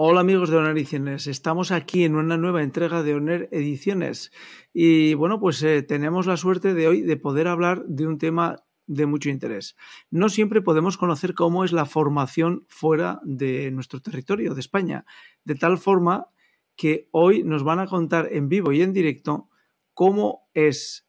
[0.00, 4.30] Hola amigos de Honor Ediciones, estamos aquí en una nueva entrega de Honor Ediciones
[4.72, 8.62] y bueno, pues eh, tenemos la suerte de hoy de poder hablar de un tema
[8.86, 9.74] de mucho interés.
[10.08, 15.04] No siempre podemos conocer cómo es la formación fuera de nuestro territorio, de España,
[15.42, 16.28] de tal forma
[16.76, 19.48] que hoy nos van a contar en vivo y en directo
[19.94, 21.08] cómo es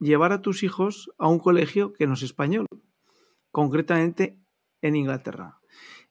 [0.00, 2.66] llevar a tus hijos a un colegio que no es español,
[3.52, 4.36] concretamente
[4.82, 5.60] en Inglaterra.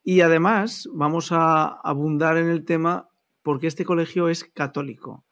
[0.07, 3.09] Y además vamos a abundar en el tema
[3.41, 5.25] porque este colegio es católico.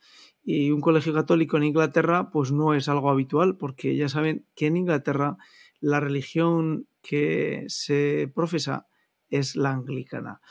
[0.43, 4.65] Y un colegio católico en Inglaterra pues no es algo habitual porque ya saben que
[4.65, 5.37] en Inglaterra
[5.79, 8.87] la religión que se profesa
[9.29, 10.41] es la anglicana.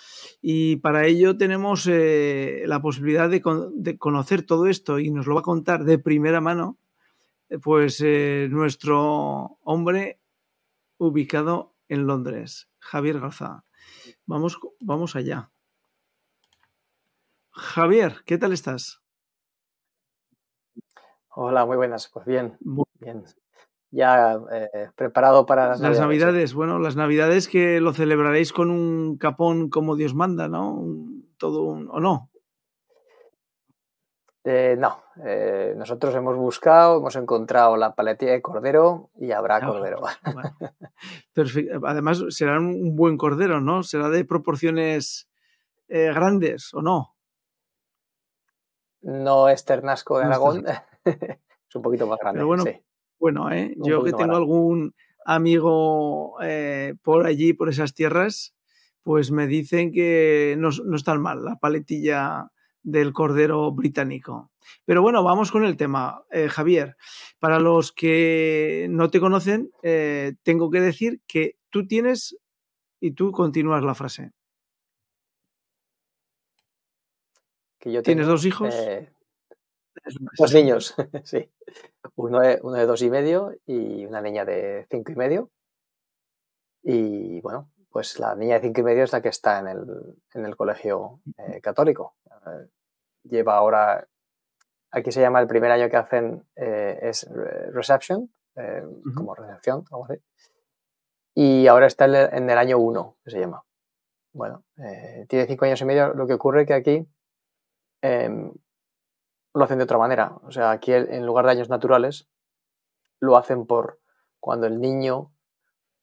[0.40, 3.42] Y para ello tenemos eh, la posibilidad de,
[3.98, 6.78] conocer todo esto y nos lo va a contar de primera mano
[7.48, 10.20] eh, pues eh, nuestro hombre
[10.96, 13.64] ubicado en Londres, Javier Garza.
[14.26, 15.50] Vamos, vamos allá.
[17.50, 19.02] Javier, ¿qué tal estás?
[21.28, 22.08] Hola, muy buenas.
[22.12, 22.56] Pues bien,
[23.00, 23.24] bien.
[23.90, 26.54] Ya eh, preparado para las, las navidades.
[26.54, 30.82] Bueno, las navidades que lo celebraréis con un capón como Dios manda, ¿no?
[31.42, 32.30] todo un, ¿o no?
[34.44, 39.66] Eh, no, eh, nosotros hemos buscado, hemos encontrado la paletilla de cordero y habrá ah,
[39.66, 40.00] cordero.
[41.86, 43.84] Además, será un buen cordero, ¿no?
[43.84, 45.28] Será de proporciones
[45.88, 47.14] eh, grandes, ¿o no?
[49.02, 50.64] No es ternasco de Aragón,
[51.04, 52.42] es un poquito más grande.
[52.42, 52.64] bueno,
[53.20, 54.92] bueno yo que tengo algún
[55.24, 56.36] amigo
[57.02, 58.56] por allí, por esas tierras,
[59.04, 62.50] pues me dicen que no, no es tan mal la paletilla
[62.82, 64.50] del Cordero británico.
[64.84, 66.24] Pero bueno, vamos con el tema.
[66.30, 66.96] Eh, Javier,
[67.38, 72.36] para los que no te conocen, eh, tengo que decir que tú tienes
[73.00, 74.32] y tú continúas la frase.
[77.78, 78.74] Que yo ¿Tienes dos hijos?
[78.74, 79.12] Eh,
[80.38, 81.50] dos niños, sí.
[82.14, 85.50] Uno de, uno de dos y medio y una niña de cinco y medio.
[86.84, 90.16] Y bueno, pues la niña de cinco y medio es la que está en el,
[90.34, 91.20] en el colegio
[91.60, 92.14] católico.
[92.46, 92.68] Eh,
[93.24, 94.06] lleva ahora,
[94.90, 97.28] aquí se llama el primer año que hacen eh, es
[97.72, 98.32] reception,
[99.16, 100.22] como recepción, algo así.
[101.34, 103.64] Y ahora está en el, año uno, que se llama.
[104.34, 104.64] Bueno,
[105.28, 106.12] tiene cinco años y medio.
[106.12, 107.08] Lo que ocurre que aquí
[108.02, 108.52] em,
[109.54, 110.36] lo hacen de otra manera.
[110.42, 112.28] O sea, aquí en lugar de años naturales,
[113.20, 114.00] lo hacen por
[114.40, 115.32] cuando el niño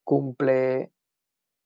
[0.03, 0.91] cumple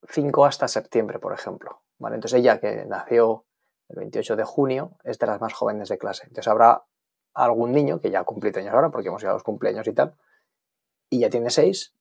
[0.09, 1.81] 5 hasta septiembre, por ejemplo.
[2.00, 2.16] ¿vale?
[2.16, 3.45] Entonces ella, que nació
[3.93, 6.23] el 28 de junio, es de las más jóvenes de clase.
[6.23, 6.83] Entonces habrá
[7.35, 9.93] algún niño que ya ha cumplido años ahora, porque hemos llegado a los cumpleaños y
[9.93, 10.15] tal,
[11.09, 11.95] y ya tiene 6,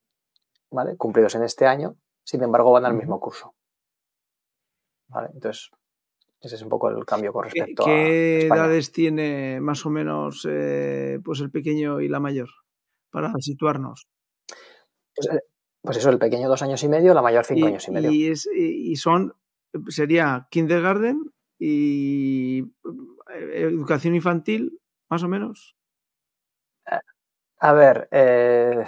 [0.71, 0.97] ¿vale?
[0.97, 3.55] Cumplidos en este año, sin embargo van al mismo curso.
[5.09, 5.29] ¿Vale?
[5.35, 5.71] Entonces,
[6.41, 7.95] ese es un poco el cambio con respecto ¿Qué, a.
[7.95, 12.49] ¿Qué edades tiene más o menos eh, pues el pequeño y la mayor?
[13.11, 14.09] Para situarnos.
[15.15, 15.43] Pues, eh,
[15.83, 18.11] pues eso, el pequeño dos años y medio, la mayor cinco años y medio.
[18.11, 19.35] Y, y son,
[19.89, 21.33] sería kindergarten
[21.65, 22.59] y
[23.31, 25.77] eh, educación infantil, más o menos.
[27.59, 28.85] A ver, eh,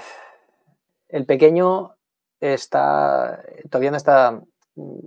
[1.07, 1.95] el pequeño
[2.41, 4.43] está, todavía no está
[4.75, 5.07] mm,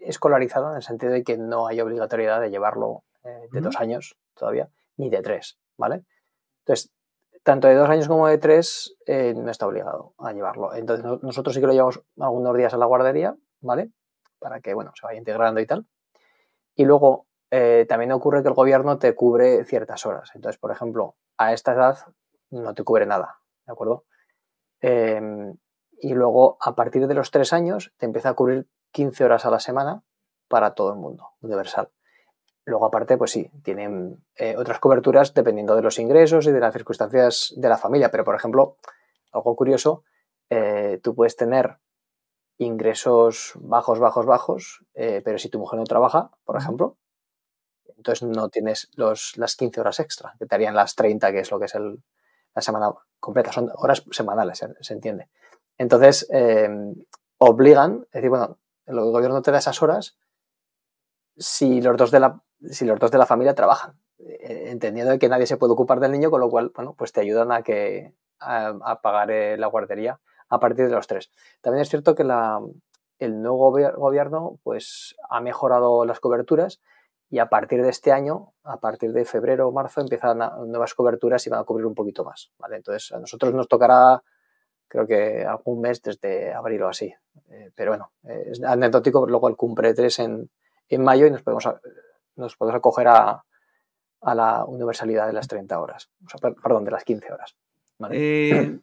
[0.00, 4.16] escolarizado en el sentido de que no hay obligatoriedad de llevarlo eh, de dos años
[4.34, 6.02] todavía, ni de tres, ¿vale?
[6.64, 6.90] Entonces,
[7.44, 10.74] tanto de dos años como de tres eh, no está obligado a llevarlo.
[10.74, 13.92] Entonces nosotros sí que lo llevamos algunos días a la guardería, ¿vale?
[14.40, 15.86] Para que, bueno, se vaya integrando y tal.
[16.74, 20.30] Y luego eh, también ocurre que el gobierno te cubre ciertas horas.
[20.34, 21.98] Entonces, por ejemplo, a esta edad
[22.50, 24.04] no te cubre nada, ¿de acuerdo?
[24.80, 25.56] Em,
[25.92, 29.50] y luego, a partir de los tres años, te empieza a cubrir 15 horas a
[29.50, 30.02] la semana
[30.48, 31.90] para todo el mundo, universal.
[32.64, 36.72] Luego, aparte, pues sí, tienen eh, otras coberturas dependiendo de los ingresos y de las
[36.72, 38.10] circunstancias de la familia.
[38.10, 38.78] Pero, por ejemplo,
[39.32, 40.04] algo curioso,
[40.48, 41.78] eh, tú puedes tener
[42.58, 46.96] ingresos bajos, bajos, bajos, eh, pero si tu mujer no trabaja, por ejemplo,
[47.96, 51.50] entonces no tienes los, las 15 horas extra, que te harían las 30, que es
[51.50, 52.02] lo que es el,
[52.54, 53.52] la semana completa.
[53.52, 55.28] Son horas semanales, se, entiende.
[55.78, 56.28] Entonces,
[57.38, 60.16] obligan, es decir, bueno, el gobierno te da esas horas
[61.36, 62.40] si los dos de la
[62.70, 66.12] si los dos de la familia trabajan, eh, entendiendo que nadie se puede ocupar del
[66.12, 70.20] niño, con lo cual, bueno, pues te ayudan a que a, pagar eh, la guardería
[70.54, 71.30] a partir de los tres.
[71.60, 76.80] También es cierto que el nuevo gobierno pues ha mejorado las coberturas
[77.30, 81.46] y a partir de este año, a partir de febrero o marzo, empiezan nuevas coberturas
[81.46, 82.52] y van a cubrir un poquito más.
[82.58, 82.76] ¿vale?
[82.76, 84.22] Entonces, a nosotros nos tocará,
[84.86, 87.12] creo que algún mes desde abril o así.
[87.50, 90.50] Eh, pero bueno, es anecdótico, luego el cumple 3 en,
[90.88, 91.68] en mayo y nos podemos,
[92.36, 93.44] nos podemos acoger a,
[94.24, 97.56] a la universalidad de las 30 horas, o sea, perdón, de las 15 horas.
[98.10, 98.80] Eh,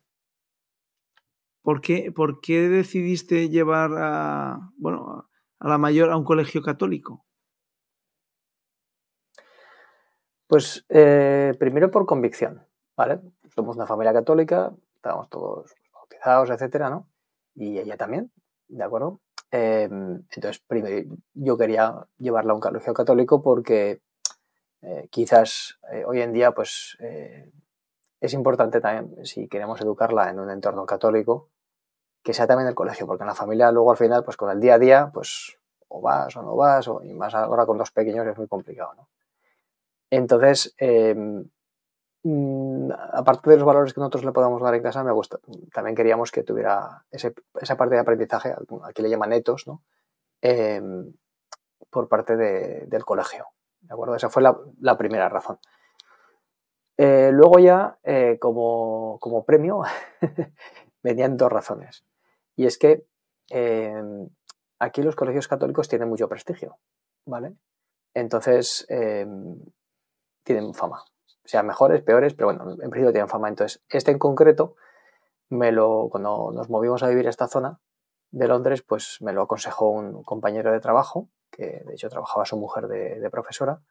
[1.62, 5.30] ¿por, qué, ¿por, qué, decidiste llevar a, bueno,
[5.60, 7.26] a la mayor a un colegio católico?
[10.48, 12.68] Pues eh, primero por convicción,
[12.98, 13.22] ¿vale?
[13.56, 17.08] Somos una familia católica, estamos todos bautizados, etcétera, ¿no?
[17.56, 18.32] Y ella también,
[18.68, 19.22] ¿de acuerdo?
[19.50, 24.02] Em, entonces, primero, yo quería llevarla a un colegio católico porque
[24.82, 26.98] eh, quizás eh, hoy en día, pues
[28.22, 31.50] es importante también, si queremos educarla en un entorno católico,
[32.24, 34.60] que sea también el colegio, porque en la familia luego al final, pues con el
[34.62, 35.58] día a día, pues
[35.90, 38.94] o vas o no vas, o, y más ahora con dos pequeños es muy complicado,
[38.96, 39.10] ¿no?
[40.10, 41.50] Entonces, em,
[42.24, 45.40] mm, aparte de los valores que nosotros le podamos dar en casa, me gusta,
[45.74, 48.54] también queríamos que tuviera esa parte de aprendizaje,
[48.84, 49.82] aquí le llaman etos, ¿no?
[50.42, 51.14] Em,
[51.90, 53.48] por parte del colegio.
[53.82, 54.16] ¿De acuerdo?
[54.16, 55.60] Esa fue la, primera razón.
[57.04, 59.82] Eh, luego ya, eh, como, como, premio,
[61.04, 62.06] venían dos razones.
[62.56, 63.08] Y es que
[63.50, 64.30] em,
[64.78, 66.78] aquí los colegios católicos tienen mucho prestigio,
[67.26, 67.56] ¿vale?
[68.14, 68.86] Entonces,
[70.44, 71.04] tienen fama.
[71.44, 73.50] O sea, mejores, peores, pero bueno, en principio tienen fama.
[73.50, 74.76] Entonces, este en concreto,
[75.50, 77.80] me lo, cuando nos movimos a vivir a esta zona
[78.30, 82.58] de Londres, pues me lo aconsejó un compañero de trabajo, que de hecho trabajaba su
[82.58, 83.82] mujer de, profesora,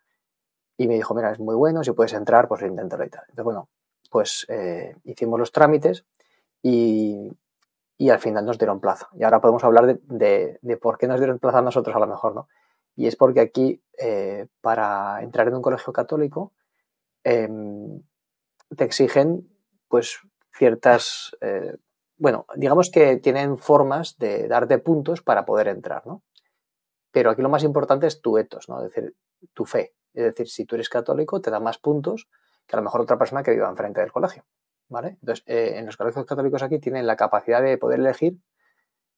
[0.80, 3.20] y me dijo, mira, es muy bueno, si puedes entrar, pues inténtalo y tal.
[3.28, 3.68] Entonces, bueno,
[4.10, 6.06] pues eh, hicimos los trámites
[6.62, 7.30] y,
[7.98, 9.10] y, al final nos dieron plaza.
[9.12, 12.06] Y ahora podemos hablar de, de, por qué nos dieron plaza a nosotros a lo
[12.06, 12.48] mejor, ¿no?
[12.96, 16.54] Y es porque aquí, eh, para entrar en un colegio católico,
[17.24, 18.00] em,
[18.74, 19.50] te exigen
[19.86, 20.20] pues
[20.56, 21.76] ciertas, eh,
[22.16, 26.22] bueno, digamos que tienen formas de darte puntos para poder entrar, ¿no?
[27.10, 28.78] Pero aquí lo más importante es tu etos, ¿no?
[28.82, 29.14] Es decir,
[29.52, 29.92] tu fe.
[30.14, 32.28] Es decir, si tú eres católico, te da más puntos
[32.66, 34.44] que a lo mejor otra persona que viva enfrente del colegio,
[34.88, 35.18] ¿vale?
[35.20, 38.38] Entonces, eh, en los colegios católicos aquí tienen la capacidad de poder elegir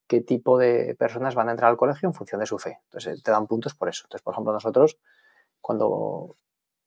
[0.06, 2.80] qué tipo de personas van a entrar al colegio en función de su fe.
[2.84, 4.04] Entonces, te dan puntos por eso.
[4.04, 4.98] Entonces, por ejemplo, nosotros,
[5.60, 6.36] cuando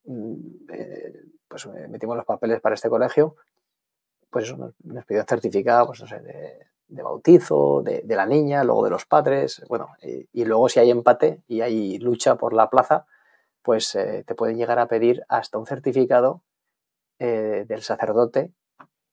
[0.05, 0.33] mm,
[0.71, 3.35] eh, pues, eh, metimos los papeles para este colegio,
[4.29, 9.63] pues eso, nos, pidió certificado, pues de, bautizo, de, la niña, luego de los padres,
[9.69, 13.05] bueno, y, luego si hay empate y hay lucha por la plaza,
[13.65, 16.44] pues eh, te pueden llegar a pedir hasta un certificado
[17.17, 18.51] del sacerdote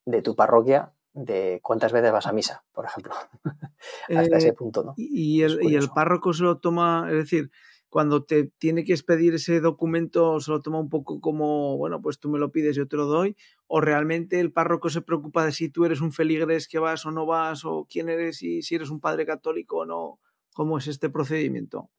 [0.04, 3.12] de tu parroquia de cuántas veces vas a misa, por ejemplo,
[4.08, 4.94] hasta ese eh, punto, ¿no?
[4.96, 7.50] Y el, y el, párroco se lo toma, es decir,
[7.90, 12.18] cuando te tiene que expedir ese documento, se lo toma un poco como, bueno, pues
[12.18, 15.52] tú me lo pides, yo te lo doy, o realmente el párroco se preocupa de
[15.52, 18.74] si tú eres un feligres que vas o no vas, o quién eres y si
[18.74, 20.18] eres un padre católico o no,
[20.54, 21.90] ¿cómo es este procedimiento?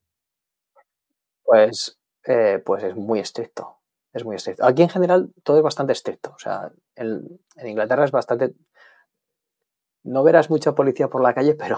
[1.43, 3.77] Pues, eh, pues es muy estricto,
[4.13, 4.65] es muy estricto.
[4.65, 8.55] Aquí en general todo es bastante estricto, o sea, en Inglaterra es bastante
[10.03, 11.77] no verás mucha policía por la calle, pero,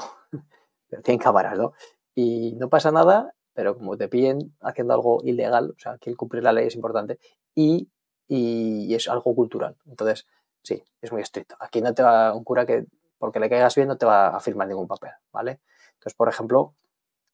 [0.90, 1.74] pero tienen cámaras, ¿no?
[2.14, 6.18] Y no pasa nada, pero como te pillen haciendo algo ilegal, o sea, que el
[6.18, 7.20] cumplir la ley es importante
[7.54, 7.90] y,
[8.28, 9.78] y, es algo cultural.
[9.86, 10.26] Entonces,
[10.64, 11.56] sí, es muy estricto.
[11.60, 12.86] Aquí no te va un cura que
[13.18, 15.62] porque le caigas bien no te va a firmar ningún papel, ¿vale?
[15.94, 16.76] Entonces, por ejemplo,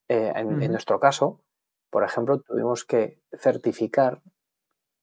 [0.07, 1.41] eh, en, nuestro caso,
[1.91, 4.21] por ejemplo, tuvimos que certificar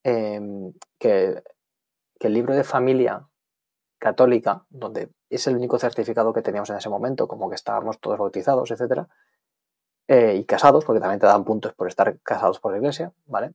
[0.03, 1.43] em, que,
[2.19, 3.29] que el libro de familia
[3.99, 8.19] católica, donde es el único certificado que teníamos en ese momento, como que estábamos todos
[8.19, 9.09] bautizados, etcétera,
[10.09, 13.53] eh, y casados, porque también te dan puntos por estar casados por la iglesia, ¿vale?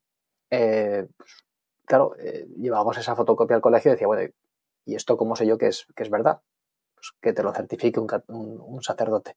[0.52, 1.46] Eh, pues,
[1.86, 4.32] claro, eh, llevábamos esa fotocopia al colegio y decía, bueno,
[4.86, 6.42] ¿y esto cómo sé yo que es, que es verdad?
[6.94, 9.36] Pues que te lo certifique un, sacerdote.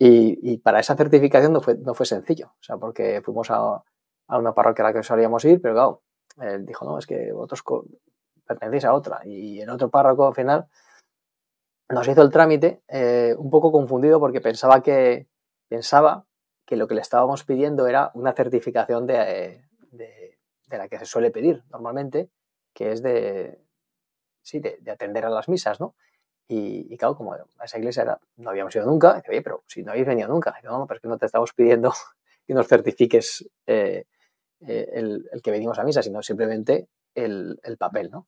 [0.00, 3.82] Y, para esa certificación no fue, no fue sencillo, o sea, porque fuimos a,
[4.28, 6.02] a una parroquia a la que solíamos ir, pero claro,
[6.40, 7.64] él dijo, no, es que vosotros
[8.46, 9.20] pertenecéis a otra.
[9.24, 10.68] Y en otro párroco al final
[11.88, 15.28] nos hizo el trámite eh, un poco confundido porque pensaba que,
[15.68, 16.26] pensaba
[16.66, 20.38] que lo que le estábamos pidiendo era una certificación de, de,
[20.68, 22.30] la que se suele pedir normalmente,
[22.74, 23.58] que es de,
[24.42, 25.94] sí, de, atender a las misas, ¿no?
[26.50, 29.92] Y, claro, como a esa iglesia no habíamos ido nunca, dice, oye, pero si no
[29.92, 31.92] habéis venido nunca, dice, no, pero es que no te estamos pidiendo
[32.46, 34.04] que nos certifiques eh,
[34.66, 38.26] eh, el, el, que venimos a misa, sino simplemente el, el papel, ¿no?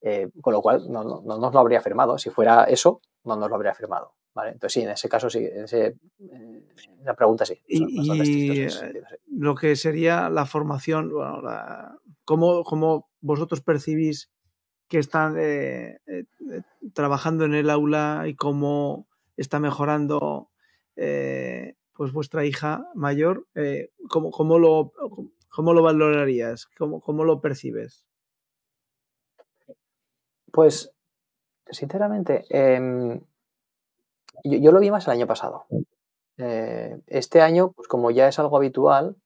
[0.00, 2.18] Eh, con lo cual no, no, no, nos lo habría firmado.
[2.18, 4.14] Si fuera eso, no nos lo habría firmado.
[4.34, 4.52] ¿vale?
[4.52, 5.96] Entonces sí, en ese caso sí, en ese,
[7.02, 7.60] la pregunta sí.
[7.66, 8.66] Y,
[9.26, 14.30] lo que sería la formación, bueno, la, ¿cómo, ¿cómo, vosotros percibís
[14.88, 16.24] que están eh, eh,
[16.94, 20.50] trabajando en el aula y cómo está mejorando
[21.98, 24.92] pues vuestra hija mayor, eh, ¿cómo, cómo, lo,
[25.48, 26.66] ¿cómo lo valorarías?
[26.78, 28.06] ¿Cómo, ¿Cómo lo percibes?
[30.52, 30.92] Pues,
[31.68, 33.20] sinceramente, em,
[34.44, 35.66] yo, lo vi más el año pasado.
[36.36, 39.16] Eh, este año, pues como ya es algo habitual,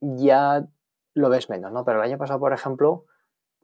[0.00, 0.68] ya
[1.12, 1.84] lo ves menos, ¿no?
[1.84, 3.04] Pero el año pasado, por ejemplo,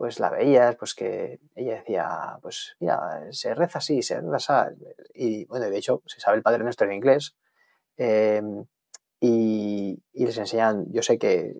[0.00, 4.83] pues la veías, pues que ella decía, pues mira, se reza así, se reza así.
[5.12, 7.37] Y bueno, de hecho, se sabe el Padre Nuestro en inglés.
[7.99, 8.64] Em,
[9.21, 11.54] y, les enseñan, yo sé que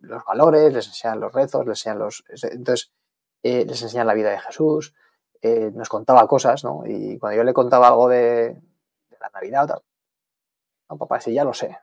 [0.00, 2.24] los valores, les enseñan los rezos, les enseñan los...
[2.50, 2.92] Entonces,
[3.44, 4.92] eh, les enseñan la vida de Jesús,
[5.40, 6.82] eh, nos contaba cosas, ¿no?
[6.84, 8.60] Y cuando yo le contaba algo de,
[9.20, 9.82] la Navidad, tal,
[10.90, 11.78] no, papá, sí, ya lo sé,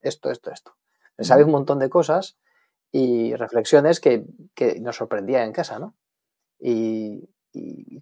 [0.00, 0.74] esto, esto, esto.
[1.18, 2.38] Le sabe un montón de cosas
[2.92, 4.24] y reflexiones que,
[4.80, 5.94] nos sorprendían en casa, ¿no?
[6.58, 7.28] Y,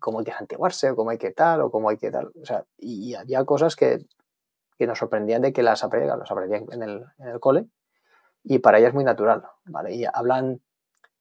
[0.00, 2.30] cómo hay que antiguarse, o cómo hay que tal, o cómo hay que tal.
[2.40, 4.04] O sea, y, había cosas que,
[4.78, 7.66] nos sorprendían de que las aprendían, las aprendían en el, en el cole
[8.44, 9.94] y para ella es muy natural, ¿vale?
[9.94, 10.62] Y hablan,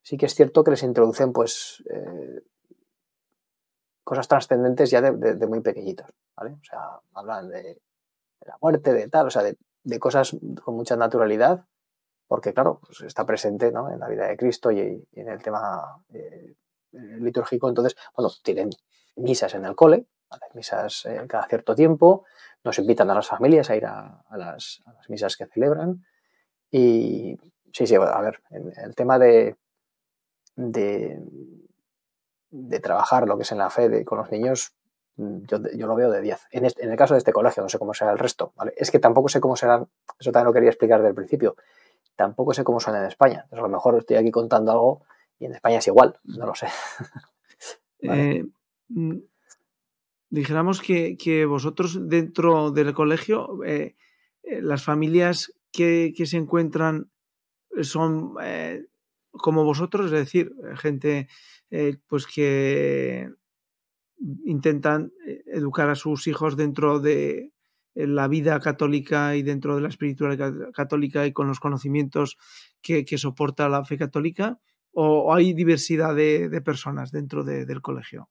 [0.01, 2.41] sí que es cierto que les introducen, pues, eh,
[4.03, 6.07] cosas trascendentes ya de, muy pequeñitos,
[6.37, 6.51] ¿vale?
[6.53, 7.81] O sea, hablan de,
[8.45, 9.57] la muerte, de tal, o sea, de,
[9.99, 11.65] cosas con mucha naturalidad
[12.27, 13.91] porque claro, pues está presente ¿no?
[13.91, 16.55] en la vida de Cristo y, en el tema eh,
[16.91, 17.69] litúrgico.
[17.69, 18.69] Entonces, bueno, tienen
[19.15, 20.05] misas en el cole,
[20.53, 22.25] misas eh, cada cierto tiempo,
[22.63, 26.05] nos invitan a las familias a ir a, las, misas que celebran.
[26.69, 27.37] Y
[27.71, 29.55] sí, sí, a ver, el tema de,
[30.55, 31.21] de,
[32.81, 34.75] trabajar lo que es en la fe con los niños,
[35.15, 36.47] yo, lo veo de 10.
[36.51, 38.53] En, el caso de este colegio, no sé cómo será el resto.
[38.55, 38.73] ¿vale?
[38.75, 39.87] Es que tampoco sé cómo serán,
[40.19, 41.55] eso también lo quería explicar desde el principio
[42.17, 43.47] tampoco sé cómo suena en España.
[43.49, 45.03] a lo mejor estoy aquí contando algo
[45.39, 46.67] y en España es igual, no lo sé.
[47.99, 48.45] Eh,
[48.89, 49.17] mm,
[50.29, 53.95] dijéramos que, vosotros dentro del colegio, eh,
[54.43, 57.09] eh, las familias que, se encuentran
[57.81, 58.35] son
[59.31, 61.27] como vosotros, es decir, gente
[62.07, 63.31] pues que
[64.45, 65.11] intentan
[65.47, 67.51] educar a sus hijos dentro de,
[67.97, 72.37] la vida católica y dentro de la espiritualidad católica y con los conocimientos
[72.81, 74.59] que, soporta la fe católica?
[74.93, 78.29] ¿O hay diversidad de, personas dentro del colegio?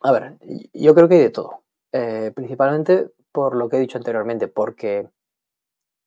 [0.00, 0.38] A ver,
[0.74, 1.62] yo creo que hay de todo.
[1.92, 5.08] Eh, principalmente por lo que he dicho anteriormente, porque,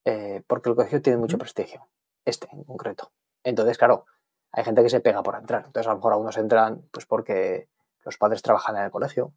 [0.04, 1.88] eh, porque el colegio tiene mucho prestigio,
[2.24, 3.12] este en concreto.
[3.42, 4.06] Entonces, claro,
[4.52, 5.64] hay gente que se pega por entrar.
[5.66, 7.68] Entonces, a lo mejor algunos entran pues porque
[8.04, 9.32] los padres trabajan en el colegio,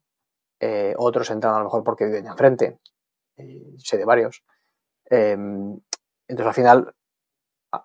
[0.59, 2.79] eh, otros entran a lo mejor porque viven enfrente,
[3.77, 4.43] sé de varios.
[5.05, 5.79] Em,
[6.27, 6.95] entonces, al final,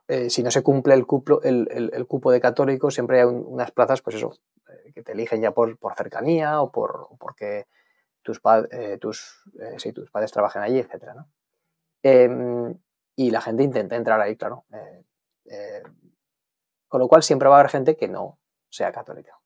[0.08, 4.02] eh, si no se cumple el, cupo, el, cupo de católicos, siempre hay unas plazas,
[4.02, 4.32] pues eso,
[4.68, 7.66] eh, que te eligen ya por, cercanía o, por, porque
[8.22, 8.40] tus,
[9.00, 9.44] tus,
[9.94, 11.20] tus padres trabajan allí, etc.
[12.02, 12.76] Em,
[13.16, 14.64] y la gente intenta entrar ahí, claro.
[16.88, 18.38] con lo cual siempre va a haber gente que no
[18.68, 19.38] sea católica.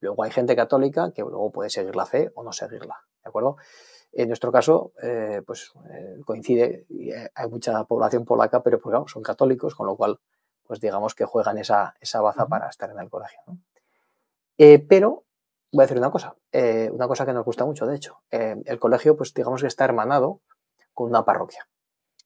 [0.00, 3.56] Luego hay gente católica que luego puede seguir la fe o no seguirla, ¿de acuerdo?
[4.12, 9.22] En nuestro caso, eh, pues eh, coincide, eh, hay mucha población polaca, pero pues, son
[9.22, 10.18] católicos, con lo cual,
[10.64, 13.40] pues digamos que juegan esa, esa baza para estar en el colegio.
[14.88, 15.24] pero
[15.72, 16.36] voy a decir una cosa,
[16.92, 18.22] una cosa que nos gusta mucho, de hecho.
[18.30, 20.40] el colegio, pues digamos que está hermanado
[20.94, 21.68] con una parroquia,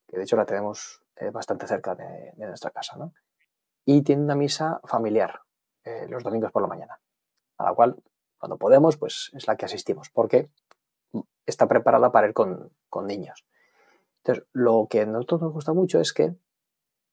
[0.08, 1.02] que de hecho la tenemos
[1.32, 3.12] bastante cerca de, de, nuestra casa, ¿no?
[3.84, 5.40] Y tiene una misa familiar
[6.08, 7.01] los domingos por la mañana
[7.58, 7.96] a la cual
[8.42, 10.50] cuando podemos, pues es la que asistimos, porque
[11.46, 12.72] está preparada para ir con,
[13.06, 13.46] niños.
[14.18, 16.34] Entonces, lo que a nosotros nos gusta mucho es que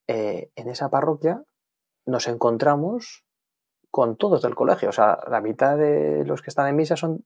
[0.08, 1.44] eh, en esa parroquia
[2.08, 3.26] nos encontramos
[3.92, 4.90] con todos del colegio.
[4.90, 7.26] O sea, la mitad de los que están en misa son,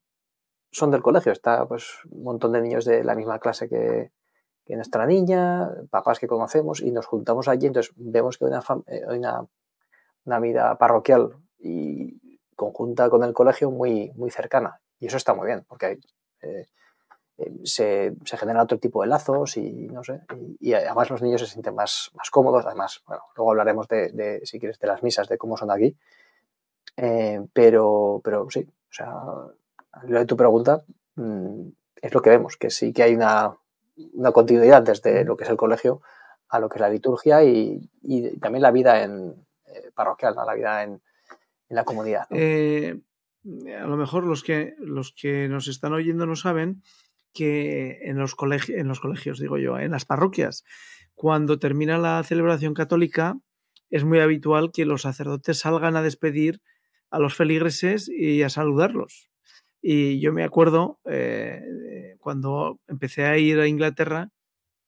[0.72, 1.32] son del colegio.
[1.32, 4.12] Está pues un montón de niños de la misma clase que,
[4.68, 7.68] nuestra niña, papás que conocemos, y nos juntamos allí.
[7.68, 9.48] Entonces vemos que hay una, eh, una,
[10.26, 12.23] una vida parroquial y
[12.56, 14.80] conjunta con el colegio muy, muy cercana.
[15.00, 16.00] Y eso está muy bien, porque
[16.42, 16.68] eh,
[17.38, 20.22] eh, se, se, generan otro tipo de lazos y no sé.
[20.60, 22.66] Y, además los niños se sienten más, más cómodos.
[22.66, 25.96] Además, bueno, luego hablaremos de, si quieres, de las misas, de cómo son aquí.
[26.96, 29.14] Eh, pero, pero sí, o sea,
[30.04, 30.84] lo de tu pregunta
[31.16, 31.68] mm,
[32.02, 33.58] es lo que vemos, que sí que hay una,
[34.14, 36.02] una continuidad desde lo que es el colegio
[36.50, 39.44] a lo que es la liturgia y, y también la vida en
[39.94, 41.02] parroquial, la vida en,
[41.70, 42.26] la comunidad.
[42.30, 43.00] Eh,
[43.78, 46.82] a lo mejor los que, los que nos están oyendo no saben
[47.34, 50.64] que en los, colegios, en los colegios, digo yo, en las parroquias,
[51.14, 53.38] cuando termina la celebración católica,
[53.90, 56.62] es muy habitual que los sacerdotes salgan a despedir
[57.10, 59.30] a los feligreses y a saludarlos.
[59.82, 64.32] Y yo me acuerdo eh, cuando empecé a ir a Inglaterra,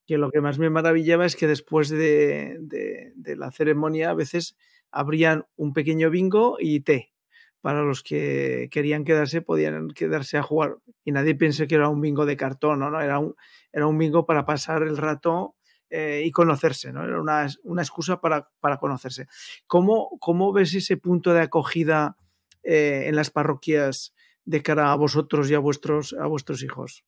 [0.06, 4.56] que lo que más me maravillaba es que después de, de, la ceremonia a veces
[4.90, 7.12] abrían un pequeño bingo y té.
[7.60, 10.76] Para los que querían quedarse, podían quedarse a jugar.
[11.04, 13.00] Y nadie pensé que era un bingo de cartón, ¿no?
[13.00, 13.34] Era un,
[13.72, 15.56] era un bingo para pasar el rato
[15.90, 17.04] eh, y conocerse, ¿no?
[17.04, 19.26] Era una, una excusa para, para, conocerse.
[19.66, 22.16] ¿Cómo, ¿Cómo ves ese punto de acogida
[22.62, 24.14] eh, en las parroquias
[24.44, 27.04] de cara a vosotros y a vuestros, a vuestros hijos?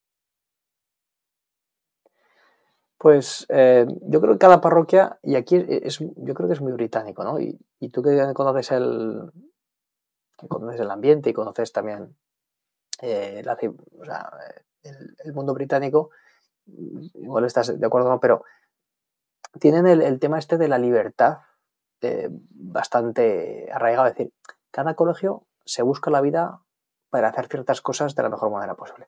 [2.99, 6.73] Pues eh, yo creo que cada parroquia, y aquí es, yo creo que es muy
[6.73, 7.39] británico, ¿no?
[7.39, 7.57] Y,
[7.93, 9.31] tú que conoces el,
[10.49, 12.17] conoces el ambiente y conoces también
[13.01, 13.47] el,
[15.33, 16.11] mundo británico,
[16.67, 18.19] igual estás de acuerdo, ¿no?
[18.19, 18.45] Pero
[19.61, 21.39] tienen el, tema este de la libertad
[22.01, 24.09] eh, bastante arraigado.
[24.09, 24.33] Es decir,
[24.73, 26.63] cada colegio se busca la vida
[27.11, 29.07] para hacer ciertas cosas de la mejor manera posible.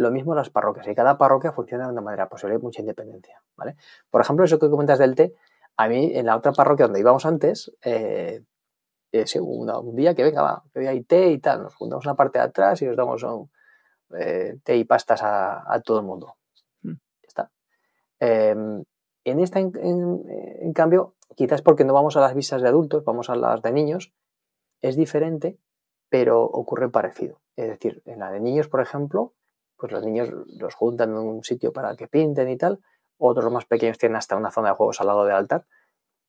[0.00, 3.42] Lo mismo las parroquias, y cada parroquia funciona de una manera posible, hay mucha independencia.
[3.56, 3.76] ¿vale?
[4.10, 5.34] Por ejemplo, eso que comentas del té,
[5.76, 8.42] a mí en la otra parroquia donde íbamos antes, eh,
[9.12, 12.38] eh un día que venga, va, que hay té y tal, nos juntamos una parte
[12.38, 13.50] de atrás y nos damos un,
[14.16, 16.36] eh, té y pastas a, todo el mundo.
[16.82, 16.94] Mm.
[17.22, 17.50] está.
[18.20, 18.84] Em,
[19.24, 23.36] en esta, en, cambio, quizás porque no vamos a las visas de adultos, vamos a
[23.36, 24.14] las de niños,
[24.80, 25.58] es diferente,
[26.08, 27.40] pero ocurre parecido.
[27.56, 29.34] Es decir, en la de niños, por ejemplo,
[29.80, 32.80] pues los niños los juntan en un sitio para que pinten y tal,
[33.18, 35.66] otros más pequeños tienen hasta una zona de juegos al lado del altar,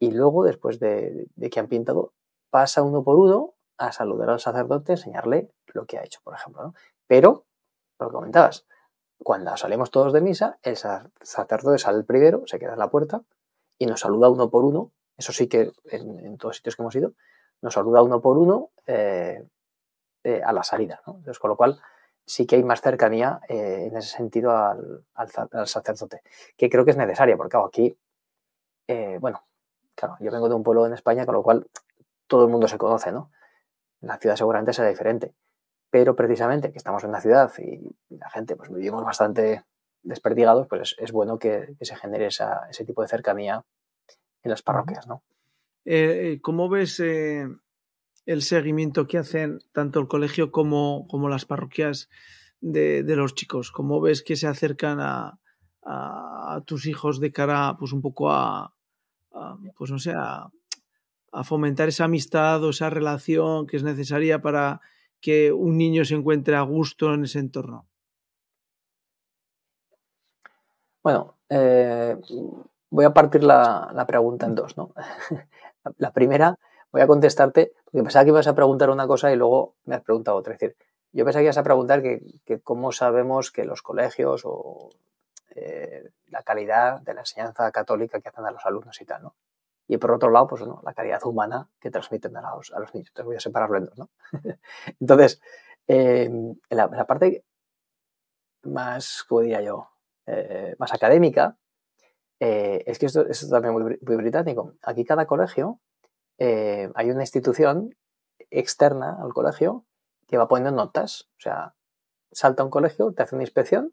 [0.01, 2.13] y luego, después de, que han pintado,
[2.49, 6.73] pasa uno por uno a saludar al sacerdote, enseñarle lo que ha hecho, por ejemplo.
[7.05, 7.45] Pero,
[7.99, 8.65] lo que comentabas,
[9.23, 13.21] cuando salimos todos de misa, el sacerdote sale primero, se queda en la puerta
[13.77, 14.91] y nos saluda uno por uno.
[15.17, 17.13] Eso sí que en, todos sitios que hemos ido,
[17.61, 19.47] nos saluda uno por uno eh,
[20.23, 21.01] eh, a la salida.
[21.05, 21.79] Entonces, con lo cual,
[22.25, 26.21] sí que hay más cercanía eh, en ese sentido al, sacerdote,
[26.57, 27.97] que creo que es necesaria, porque aquí,
[29.19, 29.43] bueno,
[29.95, 31.67] claro, yo vengo de un pueblo en España, con lo cual
[32.27, 33.31] todo el mundo se conoce, ¿no?
[34.01, 35.33] La ciudad seguramente será diferente
[35.91, 39.65] pero precisamente que estamos en una ciudad y la gente pues vivimos bastante
[40.01, 43.63] desperdigados, pues es, bueno que, se genere ese tipo de cercanía
[44.41, 45.21] en las parroquias, ¿no?
[45.83, 47.45] Eh, eh, ¿Cómo ves eh,
[48.25, 52.09] el seguimiento que hacen tanto el colegio como, como las parroquias
[52.59, 53.71] de, los chicos?
[53.71, 55.37] ¿Cómo ves que se acercan a,
[56.65, 58.73] tus hijos de cara, pues un poco a,
[59.75, 60.51] pues no sé, a
[61.43, 64.81] fomentar esa amistad o esa relación que es necesaria para
[65.21, 67.87] que un niño se encuentre a gusto en ese entorno?
[71.03, 72.15] Bueno, eh,
[72.89, 74.93] voy a partir la, pregunta en dos, ¿no?
[75.97, 76.57] la primera,
[76.91, 80.01] voy a contestarte, porque pensaba que ibas a preguntar una cosa y luego me has
[80.01, 80.53] preguntado otra.
[80.53, 80.77] Es decir,
[81.13, 84.89] yo pensaba que ibas a preguntar que, cómo sabemos que los colegios o
[85.55, 89.35] eh, la calidad de la enseñanza católica que hacen a los alumnos y tal, ¿no?
[89.87, 93.09] Y por otro lado, pues la calidad humana que transmiten a los, a los niños.
[93.09, 94.09] Entonces voy a separarlo en dos, ¿no?
[95.01, 95.41] Entonces,
[95.87, 97.43] em, en, la, parte
[98.63, 99.89] más, como diría yo,
[100.27, 101.57] eh, más académica,
[102.39, 104.73] eh, es que esto, es también muy, británico.
[104.81, 105.79] Aquí cada colegio
[106.43, 107.95] eh, hay una institución
[108.49, 109.85] externa al colegio
[110.27, 111.29] que va poniendo notas.
[111.37, 111.75] O sea,
[112.31, 113.91] salta un colegio, te hace una inspección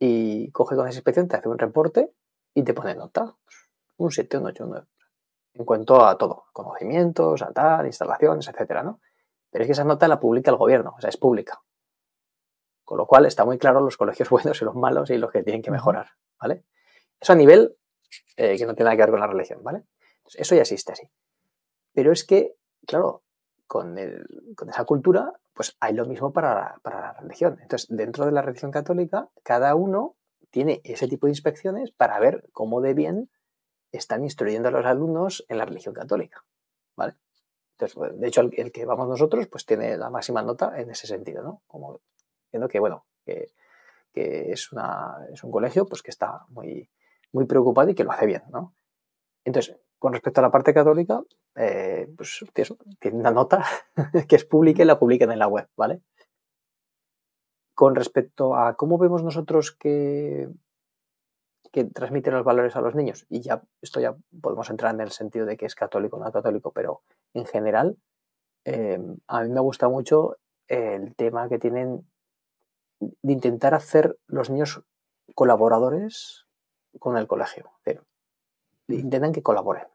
[0.00, 2.12] y coge con esa inspección, te hace un reporte
[2.52, 3.36] y te pone nota
[3.96, 4.86] un 7, un 8, un 9.
[5.54, 9.00] En cuanto a todo, conocimientos, a tal, instalaciones, etcétera, ¿no?
[9.48, 11.62] Pero es que esa nota la publica el gobierno, o sea, es pública.
[12.82, 15.44] Con lo cual está muy claro los colegios buenos y los malos y los que
[15.44, 16.08] tienen que mejorar,
[16.40, 16.64] ¿vale?
[17.20, 17.78] Eso a nivel
[18.36, 19.84] eh, que no tiene nada que ver con la religión, ¿vale?
[20.34, 21.08] eso ya existe así.
[21.96, 22.54] Pero es que,
[22.86, 23.22] claro,
[23.66, 27.56] con, esa cultura, pues hay lo mismo para, la religión.
[27.62, 30.14] Entonces, dentro de la religión católica, cada uno
[30.50, 33.30] tiene ese tipo de inspecciones para ver cómo de bien
[33.92, 36.44] están instruyendo a los alumnos en la religión católica.
[36.96, 37.14] ¿vale?
[37.78, 41.42] Entonces, de hecho, el, que vamos nosotros, pues tiene la máxima nota en ese sentido,
[41.42, 41.62] ¿no?
[41.66, 42.02] Como
[42.52, 43.54] viendo que, bueno, que,
[44.12, 46.90] es, una, un colegio pues, que está muy,
[47.32, 48.74] muy preocupado y que lo hace bien, ¿no?
[49.46, 51.22] Entonces, con respecto a la parte católica,
[51.54, 52.44] eh, pues
[53.00, 53.64] tiene una nota
[54.28, 56.02] que es pública y la publican en la web, ¿vale?
[57.74, 60.48] Con respecto a cómo vemos nosotros que
[61.76, 63.26] que transmite los valores a los niños.
[63.28, 66.32] Y ya esto ya podemos entrar en el sentido de que es católico o no
[66.32, 67.02] católico, pero
[67.34, 67.98] en general
[68.64, 72.08] eh, a mí me gusta mucho el tema que tienen
[73.00, 74.82] de intentar hacer los niños
[75.34, 76.46] colaboradores
[76.98, 77.70] con el colegio.
[78.88, 79.86] Intentan que colaboren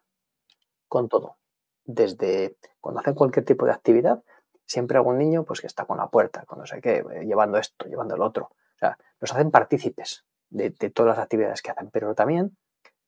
[0.87, 1.37] con todo.
[1.85, 4.23] Desde cuando hacen cualquier tipo de actividad,
[4.65, 7.57] siempre algún niño pues que está con la puerta, con no sé qué, eh, llevando
[7.57, 8.45] esto, llevando el otro.
[8.75, 12.57] O sea, los hacen partícipes de, todas las actividades que hacen, pero también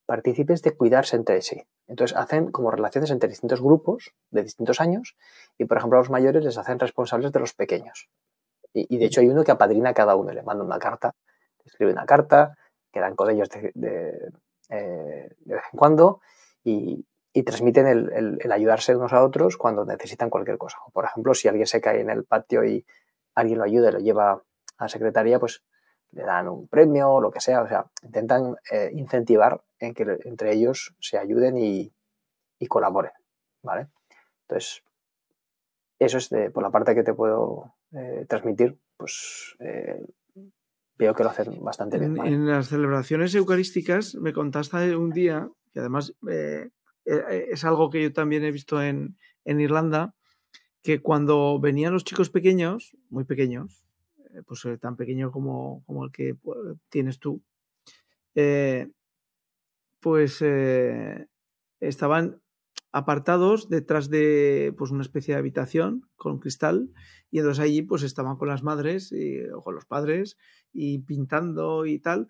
[0.06, 1.66] partícipes de cuidarse entre sí.
[1.88, 5.16] Entonces hacen como relaciones entre distintos grupos de distintos años
[5.58, 8.10] y, por ejemplo, a los mayores les hacen responsables de los pequeños.
[8.74, 11.16] Y, de hecho hay uno que apadrina a cada uno, le manda una carta,
[11.64, 12.58] escribe una carta,
[12.92, 14.32] quedan con ellos de,
[14.74, 16.22] eh, de vez en cuando
[16.64, 20.78] y, y transmiten el, ayudarse unos a otros cuando necesitan cualquier cosa.
[20.92, 22.86] Por ejemplo, si alguien se cae en el patio y
[23.36, 25.64] alguien lo ayuda y lo lleva a la secretaría, pues
[26.12, 27.62] le dan un premio o lo que sea.
[27.62, 31.92] O sea, intentan eh, incentivar en que entre ellos se ayuden y,
[32.70, 33.12] colaboren.
[33.62, 33.88] ¿Vale?
[34.44, 34.84] Entonces,
[36.00, 39.58] eso es por la parte que te puedo eh, transmitir, pues
[40.98, 42.18] veo que lo hacen bastante bien.
[42.26, 46.70] En las celebraciones eucarísticas me contaste un día, que además eh,
[47.06, 50.14] eh, es algo que yo también he visto en, Irlanda,
[50.82, 53.86] que cuando venían los chicos pequeños, muy pequeños,
[54.34, 56.58] eh, pues tan pequeño como, el que pues,
[56.90, 57.42] tienes tú,
[60.00, 60.44] pues
[61.80, 62.43] estaban
[62.94, 66.90] apartados detrás de pues, una especie de habitación con cristal
[67.30, 70.38] y entonces allí pues estaban con las madres y, o con los padres
[70.72, 72.30] y pintando y tal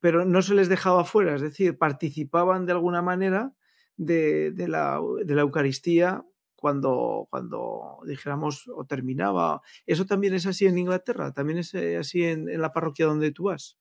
[0.00, 3.52] pero no se les dejaba fuera, es decir, participaban de alguna manera
[3.96, 6.24] de, la, Eucaristía
[6.56, 9.62] cuando, cuando dijéramos o terminaba.
[9.86, 11.32] ¿Eso también es así en Inglaterra?
[11.32, 13.78] ¿También es eh, así en, la parroquia donde tú vas?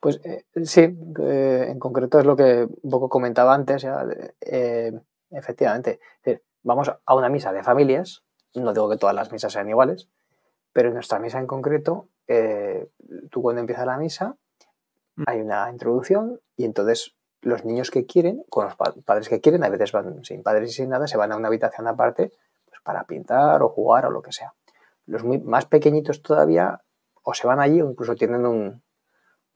[0.00, 3.86] Pues eh, sí, eh, en concreto es lo que un poco comentaba antes.
[5.30, 6.00] efectivamente,
[6.62, 10.08] vamos a una misa de familias, no digo que todas las misas sean iguales,
[10.72, 12.88] pero en nuestra misa en concreto eh,
[13.30, 14.36] tú cuando empieza la misa
[15.16, 15.24] mm.
[15.26, 19.68] hay una introducción y entonces los niños que quieren, con los padres que quieren, a
[19.68, 22.32] veces van sin padres y sin nada, se van a una habitación aparte
[22.66, 24.54] pues, para pintar o jugar o lo que sea.
[25.06, 26.82] Los más pequeñitos todavía
[27.22, 28.82] o se van allí o incluso tienen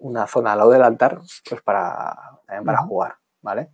[0.03, 3.73] una zona al lado del altar pues para, también para jugar, ¿vale?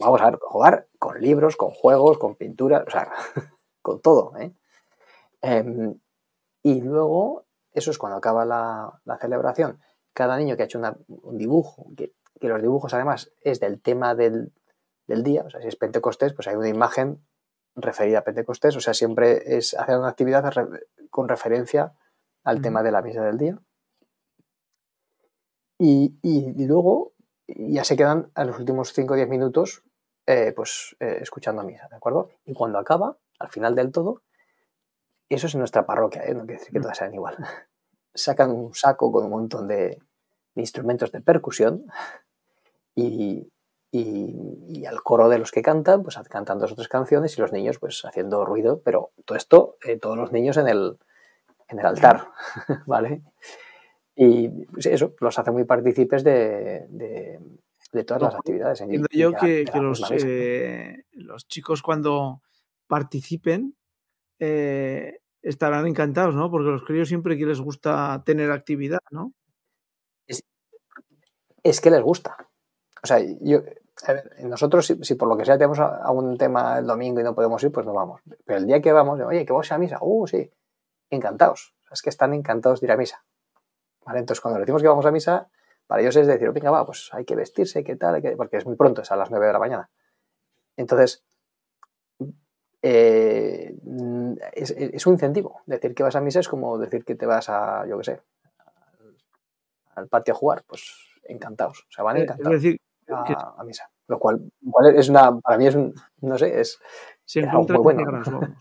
[0.00, 3.12] Vamos a ver, jugar con libros, con juegos, con pinturas, o sea,
[3.82, 4.54] con todo, ¿eh?
[5.42, 5.98] Em,
[6.62, 9.80] y luego eso es cuando acaba la, celebración.
[10.14, 14.52] Cada niño que ha hecho un dibujo, que, los dibujos además es del tema del,
[15.06, 17.22] día, o sea, si es Pentecostés, pues hay una imagen
[17.74, 20.50] referida a Pentecostés, o sea, siempre es hacer una actividad
[21.10, 21.94] con referencia
[22.42, 23.58] al tema de la misa del día.
[25.84, 27.12] Y, luego
[27.48, 29.82] ya se quedan a los últimos 5 o 10 minutos
[30.26, 32.30] eh, pues eh, escuchando misa, ¿de acuerdo?
[32.44, 34.22] Y cuando acaba, al final del todo,
[35.28, 36.34] eso es en nuestra parroquia, ¿eh?
[36.34, 36.82] no quiere decir que mm.
[36.82, 37.36] todas sean igual.
[38.14, 39.98] Sacan un saco con un montón de,
[40.54, 41.86] instrumentos de percusión
[42.94, 43.50] y,
[44.86, 47.78] al coro de los que cantan, pues cantan dos o tres canciones y los niños
[47.78, 50.98] pues haciendo ruido, pero todo esto, eh, todos los niños en el,
[51.68, 52.28] en el altar,
[52.86, 53.22] ¿vale?
[54.14, 58.80] Y pues, eso, los hace muy partícipes de, de, todas las actividades.
[58.80, 62.42] Entiendo yo que, los, eh, los, chicos cuando
[62.86, 63.74] participen
[65.42, 66.50] estarán encantados, ¿no?
[66.50, 69.32] Porque los críos siempre que les gusta tener actividad, ¿no?
[71.64, 72.36] Es, que les gusta.
[73.02, 73.60] O sea, yo,
[74.40, 77.70] nosotros si, por lo que sea tenemos algún tema el domingo y no podemos ir,
[77.70, 78.20] pues no vamos.
[78.44, 80.50] Pero el día que vamos, oye, que vamos a misa, uh, sí,
[81.10, 81.74] encantados.
[81.90, 83.24] es que están encantados de ir a misa.
[84.04, 84.20] ¿Vale?
[84.20, 85.48] Entonces, cuando decimos que vamos a misa,
[85.86, 88.76] para ellos es decir, venga, va, pues hay que vestirse, qué tal, porque es muy
[88.76, 89.90] pronto, es a las 9 de la mañana.
[90.76, 91.24] Entonces,
[92.82, 93.76] eh,
[94.52, 95.60] es, un incentivo.
[95.66, 98.20] Decir que vas a misa es como decir que te vas a, yo qué sé,
[99.94, 100.64] al, patio a jugar.
[100.66, 101.86] Pues encantados.
[101.88, 103.88] O sea, van eh, encantados decir, a, misa.
[104.08, 104.50] Lo cual,
[104.94, 106.80] es una, para mí es un, no sé, es,
[107.36, 108.22] algo muy bueno.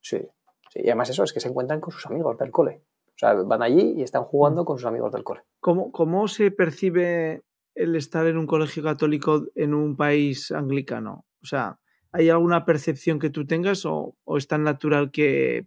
[0.00, 0.28] sí,
[0.70, 2.84] sí, y además eso es que se encuentran con sus amigos del cole.
[3.20, 4.64] O sea, van allí y están jugando mm.
[4.64, 5.42] con sus amigos del cole.
[5.60, 7.42] ¿Cómo, cómo se percibe
[7.74, 11.26] el estar en un colegio católico en un país anglicano?
[11.42, 11.78] O sea,
[12.12, 15.66] ¿hay alguna percepción que tú tengas o, es tan natural que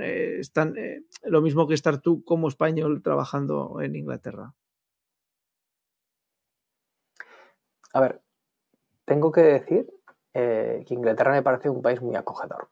[0.00, 4.52] eh, es eh, lo mismo que estar tú como español trabajando en Inglaterra?
[7.92, 8.20] A ver,
[9.04, 9.86] tengo que decir
[10.34, 12.68] eh, que Inglaterra me parece un país muy acogedor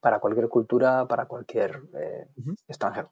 [0.00, 1.82] para cualquier cultura, para cualquier
[2.68, 3.10] extranjero.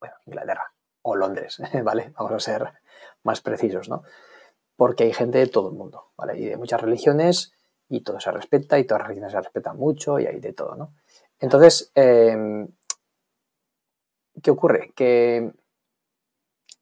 [0.00, 2.12] Bueno, Inglaterra o Londres, ¿vale?
[2.16, 2.72] Vamos a ser
[3.22, 4.02] más precisos, ¿no?
[4.80, 6.38] porque hay gente de todo el mundo, ¿vale?
[6.38, 7.52] Y de muchas religiones
[7.90, 10.74] y todo se respeta y todas las religiones se respetan mucho y hay de todo,
[10.74, 10.94] ¿no?
[11.38, 12.66] Entonces, em,
[14.42, 14.94] ¿qué ocurre?
[14.96, 15.52] Que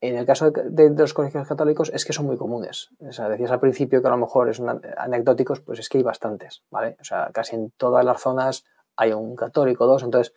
[0.01, 2.91] En el caso de, los colegios católicos es que son muy comunes.
[3.01, 4.63] O sea, decías al principio que a lo mejor es
[4.97, 6.97] anecdóticos, pues es que hay bastantes, ¿vale?
[7.01, 8.65] O sea, casi en todas las zonas
[8.99, 10.35] hay un católico, dos, entonces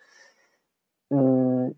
[1.10, 1.68] mm,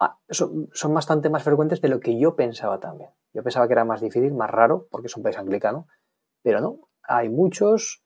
[0.00, 3.10] ah, son, bastante más frecuentes de lo que yo pensaba también.
[3.32, 5.86] Yo pensaba que era más difícil, más raro, porque es un país anglicano,
[6.42, 8.02] pero no, hay muchos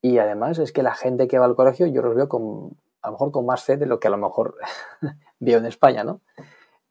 [0.00, 3.08] y además es que la gente que va al colegio yo los veo con, a
[3.08, 4.56] lo mejor con más fe de lo que a lo mejor
[5.38, 6.22] veo en España, ¿no?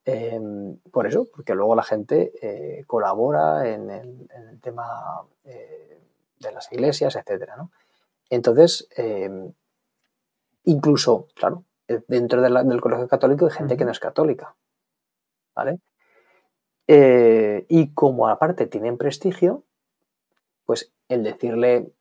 [0.05, 4.27] Em, por eso, porque luego la gente eh, colabora en el,
[4.61, 5.99] tema eh,
[6.39, 7.71] de las iglesias, etcétera, ¿no?
[8.29, 9.53] Entonces, em,
[10.65, 14.55] incluso, claro, eh, dentro del colegio católico hay gente que no es católica,
[15.55, 15.79] ¿vale?
[16.85, 19.63] y como aparte tienen prestigio,
[20.65, 21.93] pues el decirle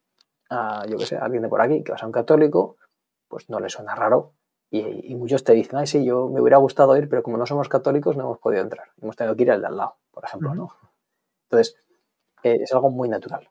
[0.50, 2.76] a, yo que sé, a alguien de por aquí que vas a un católico,
[3.28, 4.32] pues no le suena raro
[4.74, 7.68] y, muchos te dicen, ay, sí, yo me hubiera gustado ir, pero como no somos
[7.68, 8.88] católicos no hemos podido entrar.
[9.02, 10.74] Hemos tenido que ir al de al lado, por ejemplo, ¿no?
[11.44, 11.76] Entonces,
[12.42, 13.50] eh, es algo muy natural,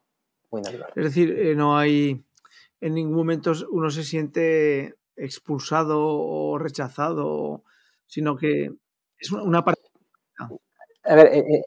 [0.50, 0.92] muy natural.
[0.96, 2.26] Es decir, eh, no hay,
[2.80, 7.64] en ningún momento uno se siente expulsado o rechazado,
[8.08, 8.72] sino que
[9.18, 9.82] es una, parte...
[11.04, 11.66] A ver, eh,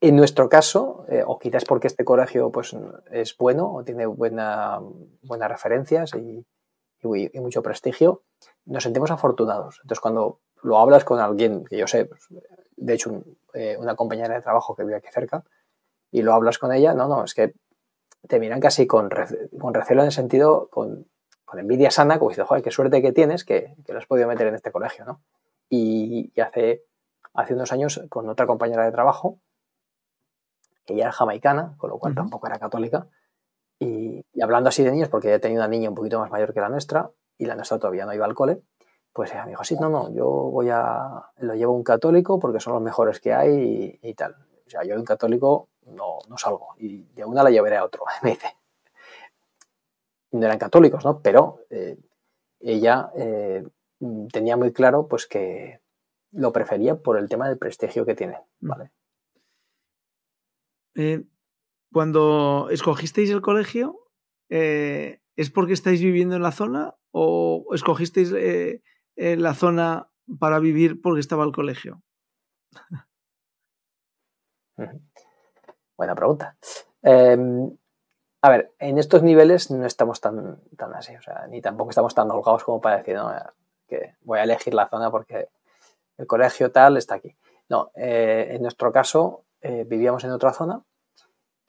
[0.00, 2.76] en nuestro caso, o quizás porque este colegio pues,
[3.10, 4.78] es bueno o tiene buena,
[5.22, 6.46] buenas referencias y,
[7.40, 8.22] mucho prestigio,
[8.64, 9.78] nos sentimos afortunados.
[9.82, 12.26] Entonces, cuando lo hablas con alguien que yo sé, pues,
[12.76, 15.44] de hecho, eh, una compañera de trabajo que vive aquí cerca,
[16.10, 17.54] y lo hablas con ella, no, no, es que
[18.26, 19.10] te miran casi con,
[19.58, 21.06] con recelo en el sentido, con,
[21.48, 24.28] con, envidia sana, como diciendo, joder, qué suerte que tienes que, que lo has podido
[24.28, 25.20] meter en este colegio, ¿no?
[25.68, 26.84] Y, hace,
[27.34, 29.38] hace unos años, con otra compañera de trabajo,
[30.86, 33.06] ella era jamaicana, con lo cual tampoco era católica,
[33.78, 36.60] y, hablando así de niños, porque he tenido una niña un poquito más mayor que
[36.60, 38.62] la nuestra y la nuestra todavía no iba al cole,
[39.12, 42.60] pues ella me dijo, sí, no, no, yo voy a, lo llevo un católico porque
[42.60, 44.34] son los mejores que hay y, tal.
[44.66, 48.04] O sea, yo un católico no, no, salgo y de una la llevaré a otro,
[48.22, 48.57] me dice.
[50.32, 51.20] No eran católicos, ¿no?
[51.22, 51.98] Pero eh,
[52.60, 53.66] ella eh,
[54.32, 55.80] tenía muy claro pues que
[56.32, 58.68] lo prefería por el tema del prestigio que tiene, mm.
[58.68, 58.92] ¿vale?
[60.96, 61.24] Eh,
[61.92, 64.00] cuando escogisteis el colegio,
[64.48, 68.34] ¿es porque estáis viviendo en la zona o escogisteis
[69.16, 72.02] la zona para vivir porque estaba el colegio?
[75.96, 76.56] Buena pregunta.
[77.02, 77.76] Em,
[78.40, 82.14] a ver, en estos niveles no estamos tan, tan así, o sea, ni tampoco estamos
[82.14, 83.32] tan holgados como para decir, no,
[83.86, 85.48] que voy a elegir la zona porque
[86.16, 87.36] el colegio tal está aquí.
[87.68, 90.82] No, eh, en nuestro caso vivíamos en otra zona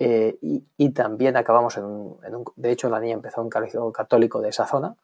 [0.02, 2.18] eh, y, también acabamos en un,
[2.56, 4.96] De hecho, la niña empezó un colegio católico de esa zona.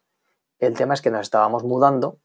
[0.58, 2.18] El tema es que nos estábamos mudando.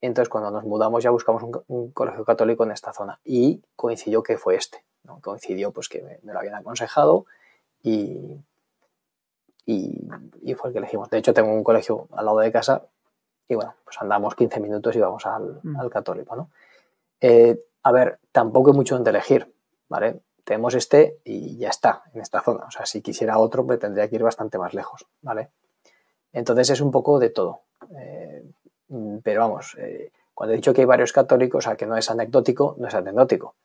[0.00, 3.20] Entonces, cuando nos mudamos, ya buscamos un, colegio católico en esta zona.
[3.24, 4.84] Y coincidió que fue este.
[5.04, 5.20] ¿no?
[5.20, 7.24] Coincidió pues que me, lo habían aconsejado
[7.82, 8.40] y,
[9.70, 11.10] y, fue el que elegimos.
[11.10, 12.86] De hecho, tengo un colegio al lado de casa
[13.46, 15.76] y bueno, pues andamos 15 minutos y vamos al, mm.
[15.78, 16.50] al católico, ¿no?
[17.20, 19.52] Eh, a ver, tampoco hay mucho donde elegir,
[19.88, 20.20] ¿vale?
[20.44, 22.64] tenemos este y ya está en esta zona.
[22.64, 25.50] O sea, si quisiera otro, pues tendría que ir bastante más lejos, ¿vale?
[26.32, 27.64] Entonces es un poco de todo.
[27.94, 28.50] Eh,
[29.22, 32.10] pero vamos, eh, cuando he dicho que hay varios católicos, o sea, que no es
[32.10, 33.56] anecdótico, no es anecdótico.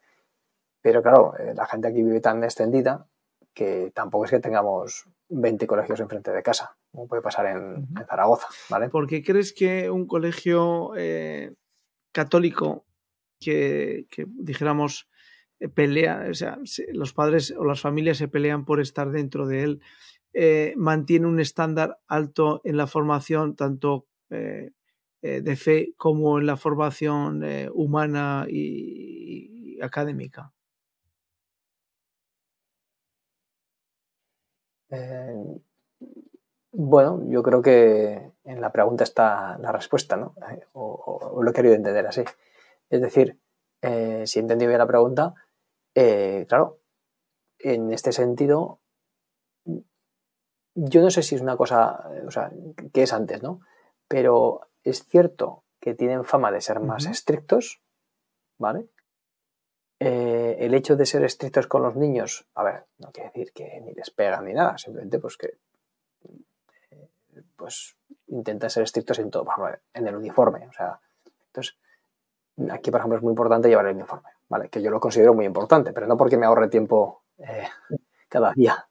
[0.82, 3.08] Pero claro, la gente aquí vive tan extendida
[3.54, 8.48] que tampoco es que tengamos 20 colegios enfrente de casa, como puede pasar en, Zaragoza,
[8.70, 8.90] ¿vale?
[8.90, 10.92] ¿Por qué crees que un colegio
[12.12, 12.86] católico
[13.40, 15.08] que, que dijéramos
[15.64, 16.60] eh, pelea, o sea,
[16.92, 19.82] los padres o las familias se pelean por estar dentro de él,
[20.34, 24.72] eh, mantiene un estándar alto en la formación, tanto eh,
[25.22, 30.52] de fe como en la formación humana y, académica.
[36.72, 40.36] Bueno, yo creo que en la pregunta está la respuesta, ¿no?
[40.74, 42.24] O, lo he querido entender así.
[42.90, 43.40] Es decir,
[43.82, 45.34] si he entendido bien la pregunta,
[45.96, 46.80] eh, claro,
[47.60, 48.80] en este sentido,
[50.76, 52.52] yo no sé si es una cosa, o sea,
[52.92, 53.62] que es antes, ¿no?
[54.08, 57.82] Pero es cierto que tienen fama de ser más estrictos,
[58.58, 58.90] ¿vale?
[60.06, 63.80] Eh, el hecho de ser estrictos con los niños, a ver, no quiere decir que
[63.80, 65.54] ni les pegan ni nada, simplemente pues que
[66.92, 67.10] eh,
[67.56, 67.96] pues
[68.28, 69.46] intentan ser estrictos en todo,
[69.94, 71.00] en el uniforme, o sea,
[71.48, 71.78] entonces
[72.70, 74.30] aquí por ejemplo es muy importante llevar el uniforme,
[74.70, 77.64] que yo lo considero muy importante, pero no porque me ahorre tiempo eh,
[78.28, 78.86] cada día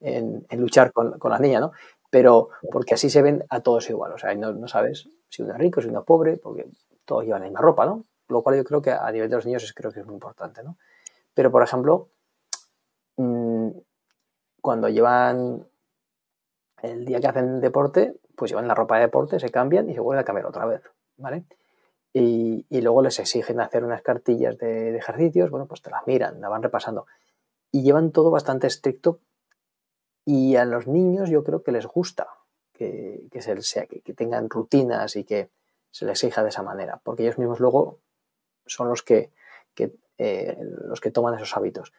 [0.00, 1.72] en, luchar con, con, la niña, ¿no?
[2.10, 5.54] Pero porque así se ven a todos igual, o sea, no, no sabes si uno
[5.54, 6.66] es rico, si uno es pobre, porque
[7.06, 8.04] todos llevan la misma ropa, ¿no?
[8.28, 10.14] Lo cual yo creo que a nivel de los niños es, creo que es muy
[10.14, 10.76] importante, ¿no?
[11.34, 12.10] Pero, por ejemplo,
[13.16, 13.70] mm,
[14.60, 15.66] cuando llevan
[16.82, 20.00] el día que hacen deporte, pues llevan la ropa de deporte, se cambian y se
[20.00, 20.82] vuelven a cambiar otra vez,
[21.16, 21.44] ¿vale?
[22.12, 26.48] Y, luego les exigen hacer unas cartillas de, ejercicios, bueno, pues te las miran, la
[26.48, 27.06] van repasando.
[27.70, 29.20] Y llevan todo bastante estricto
[30.24, 32.28] y a los niños yo creo que les gusta
[32.72, 35.50] que, se, que, tengan rutinas y que
[35.90, 37.98] se les exija de esa manera, porque ellos mismos luego
[38.68, 39.32] son los que,
[40.18, 41.92] eh, los que toman esos hábitos.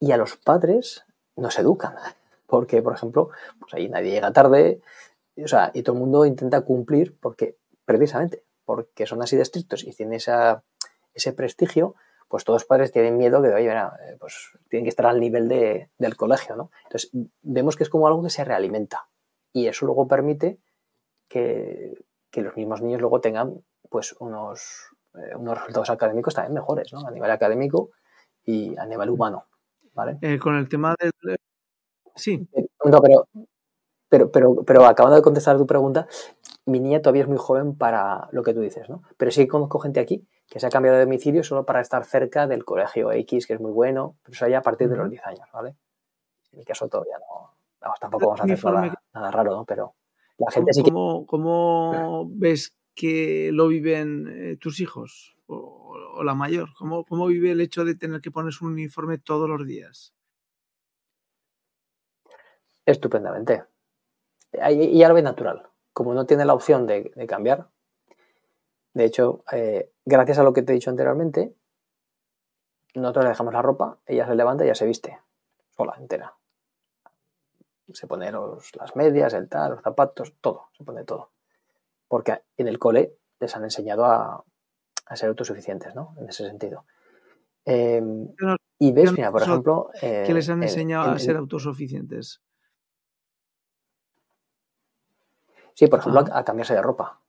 [0.00, 1.04] Y a los padres
[1.36, 1.94] nos educan,
[2.46, 4.80] porque, por ejemplo, pues ahí nadie llega tarde,
[5.42, 9.84] o sea, y todo el mundo intenta cumplir porque, precisamente, porque son así de estrictos
[9.84, 10.18] y tienen
[11.14, 11.94] ese prestigio,
[12.28, 15.48] pues todos los padres tienen miedo de, oye, eh, pues tienen que estar al nivel
[15.48, 16.70] del colegio, ¿no?
[16.84, 17.10] Entonces,
[17.42, 19.06] vemos que es como algo que se realimenta
[19.52, 20.58] y eso luego permite
[21.28, 21.92] que,
[22.34, 27.06] los mismos niños luego tengan, pues, unos, eh, unos resultados académicos también mejores, ¿no?
[27.06, 27.90] A nivel académico
[28.44, 29.46] y a nivel humano,
[29.94, 30.18] ¿vale?
[30.22, 31.36] Eh, con el tema del...
[32.14, 32.48] Sí.
[32.84, 33.28] No, pero,
[34.08, 36.06] pero, pero, pero acabando de contestar tu pregunta,
[36.66, 39.02] mi niña todavía es muy joven para lo que tú dices, ¿no?
[39.16, 42.46] Pero sí conozco gente aquí que se ha cambiado de domicilio solo para estar cerca
[42.46, 45.26] del colegio X, que es muy bueno, pero eso ya a partir de los 10
[45.26, 45.76] años, ¿vale?
[46.52, 47.54] En mi caso todavía no,
[47.98, 49.64] tampoco vamos a hacer nada, raro, ¿no?
[49.64, 49.94] Pero
[50.36, 50.90] la gente sí que...
[50.90, 56.70] ¿Cómo ves que lo viven eh, tus hijos o, la mayor?
[56.78, 60.14] ¿Cómo, ¿Cómo vive el hecho de tener que ponerse un uniforme todos los días?
[62.86, 63.64] Estupendamente.
[64.70, 67.68] Y ve natural como no tiene la opción de, cambiar,
[68.94, 71.54] de hecho, eh, gracias a lo que te he dicho anteriormente,
[72.94, 75.18] nosotros le dejamos la ropa, ella se levanta y ya se viste,
[75.70, 76.34] sola, entera.
[77.92, 81.30] Se pone las medias, el tal, los zapatos, todo, se pone todo.
[82.12, 84.44] Porque en el cole les han enseñado a,
[85.14, 86.14] ser autosuficientes, ¿no?
[86.18, 86.84] En ese sentido.
[87.64, 88.28] Em,
[88.78, 89.88] y ves, mira, por ejemplo...
[89.98, 92.42] ¿Qué les han enseñado a ser autosuficientes?
[95.72, 97.22] Sí, por ejemplo, a, cambiarse de ropa.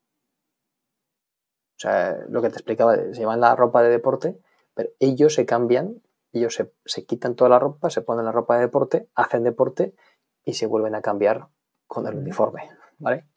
[1.77, 4.37] O sea, lo que te explicaba, se llevan la ropa de deporte,
[4.73, 6.01] pero ellos se cambian,
[6.33, 9.95] ellos se, quitan toda la ropa, se ponen la ropa de deporte, hacen deporte
[10.43, 11.47] y se vuelven a cambiar
[11.87, 12.69] con el uniforme,
[12.99, 13.29] ¿vale?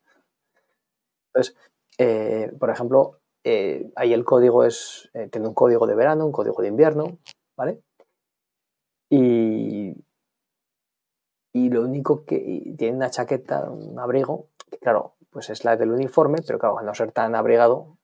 [1.37, 1.57] Entonces,
[1.99, 6.33] eh, por ejemplo, eh, ahí el código es, eh, tiene un código de verano, un
[6.33, 7.19] código de invierno,
[7.57, 7.83] ¿vale?
[9.11, 9.95] Y,
[11.53, 14.49] y lo único que tiene una chaqueta, un abrigo,
[14.81, 17.99] claro, pues es la del uniforme, pero claro, al no ser tan abrigado,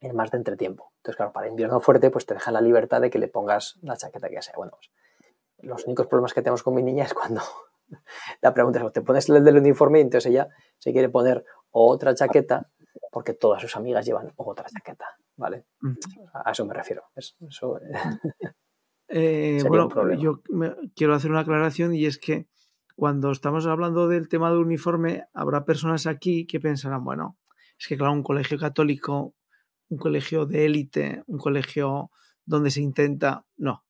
[0.00, 0.92] es más de entretiempo.
[0.98, 3.96] Entonces, claro, para invierno fuerte, pues te dejan la libertad de que le pongas la
[3.96, 4.54] chaqueta que sea.
[4.56, 4.90] Bueno, pues,
[5.58, 7.42] los únicos problemas que tenemos con mi niña es cuando
[8.40, 9.98] la pregunta es, ¿te pones el del uniforme?
[9.98, 12.70] Y entonces ella se quiere poner otra chaqueta
[13.10, 15.06] porque todas sus amigas llevan otra chaqueta,
[15.36, 15.66] ¿vale?
[15.80, 15.92] Mm.
[16.32, 17.02] A eso me refiero.
[17.14, 17.78] Eso,
[19.08, 20.40] eh, bueno, yo
[20.94, 22.46] quiero hacer una aclaración y es que
[22.96, 27.38] cuando estamos hablando del tema del uniforme, habrá personas aquí que pensarán, bueno,
[27.78, 29.34] es que claro, un colegio católico,
[29.88, 32.10] un colegio de élite, un colegio
[32.46, 33.84] donde se intenta, no.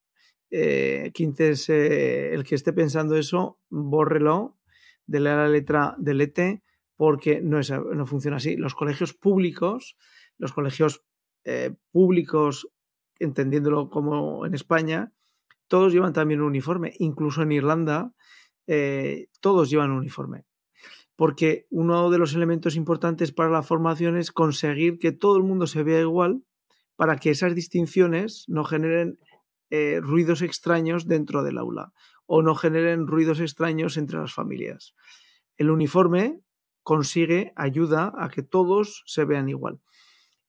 [0.50, 4.58] Eh, el que esté pensando eso, bórrelo,
[5.06, 6.62] dele a la letra del ET,
[6.96, 8.56] porque no, es, no funciona así.
[8.56, 9.96] Los colegios públicos,
[10.38, 11.04] los colegios
[11.44, 12.68] eh, públicos,
[13.18, 15.12] entendiéndolo como en España,
[15.68, 16.92] todos llevan también un uniforme.
[16.98, 18.12] Incluso en Irlanda,
[18.66, 20.44] eh, todos llevan un uniforme.
[21.16, 25.66] Porque uno de los elementos importantes para la formación es conseguir que todo el mundo
[25.66, 26.42] se vea igual
[26.96, 29.18] para que esas distinciones no generen
[29.70, 31.92] eh, ruidos extraños dentro del aula
[32.26, 34.94] o no generen ruidos extraños entre las familias.
[35.56, 36.40] El uniforme
[36.82, 39.80] consigue, ayuda a que todos se vean igual.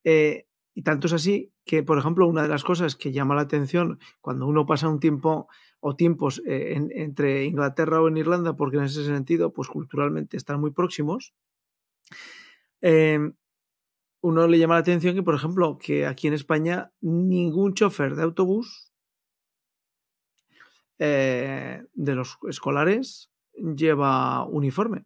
[0.03, 3.41] Eh, y tanto es así que, por ejemplo, una de las cosas que llama la
[3.41, 5.47] atención cuando uno pasa un tiempo
[5.79, 10.59] o tiempos eh, entre Inglaterra o en Irlanda, porque en ese sentido, pues culturalmente están
[10.59, 11.33] muy próximos,
[12.81, 13.33] em,
[14.21, 18.23] uno le llama la atención que, por ejemplo, que aquí en España ningún chofer de
[18.23, 18.93] autobús
[20.99, 25.05] eh, de los escolares lleva uniforme,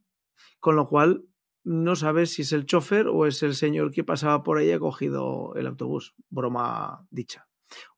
[0.59, 1.25] con lo cual
[1.63, 4.71] no sabes si es el chofer o es el señor que pasaba por ahí y
[4.71, 7.47] ha cogido el autobús, broma dicha.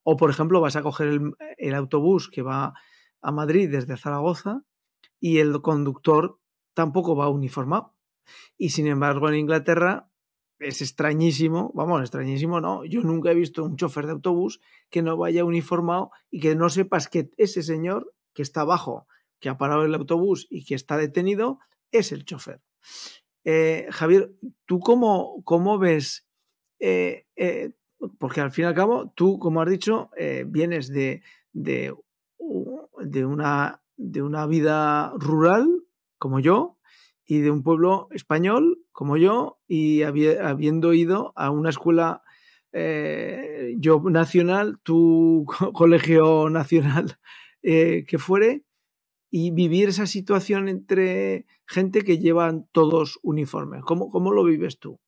[0.02, 1.22] O, por ejemplo, vas a coger
[1.58, 2.74] el, autobús que va
[3.22, 4.64] a Madrid desde Zaragoza
[5.20, 6.40] y el conductor
[6.74, 7.94] tampoco va uniformado.
[8.58, 10.10] Y sin embargo, en Inglaterra
[10.58, 12.84] es extrañísimo, vamos, extrañísimo, no.
[12.86, 16.70] Yo nunca he visto un chofer de autobús que no vaya uniformado y que no
[16.70, 19.08] sepas que ese señor que está abajo,
[19.40, 21.60] que ha parado el autobús y que está detenido,
[21.92, 22.62] es el chofer.
[23.44, 24.32] Eh, Javier,
[24.66, 26.28] ¿tú cómo, cómo ves
[26.80, 27.72] eh, eh,
[28.18, 30.10] porque al fin y al cabo, tú, como has dicho,
[30.46, 31.22] vienes de,
[31.52, 31.94] de,
[33.00, 35.84] de, una, de una vida rural,
[36.18, 36.78] como yo,
[37.26, 42.24] y de un pueblo español, como yo, y habiendo ido a una escuela
[42.72, 47.20] yo nacional, tu colegio nacional
[47.62, 48.64] que fuere,
[49.32, 53.84] y vivir esa situación entre gente que llevan todos uniformes.
[53.84, 55.00] ¿Cómo, cómo lo vives tú?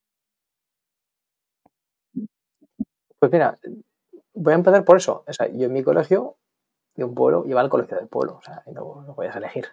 [3.20, 3.58] Pues mira,
[4.34, 5.24] voy a empezar por eso.
[5.28, 6.38] O sea, yo en mi colegio
[6.96, 9.68] de un pueblo iba al colegio del pueblo, o sea, no, no podías elegir.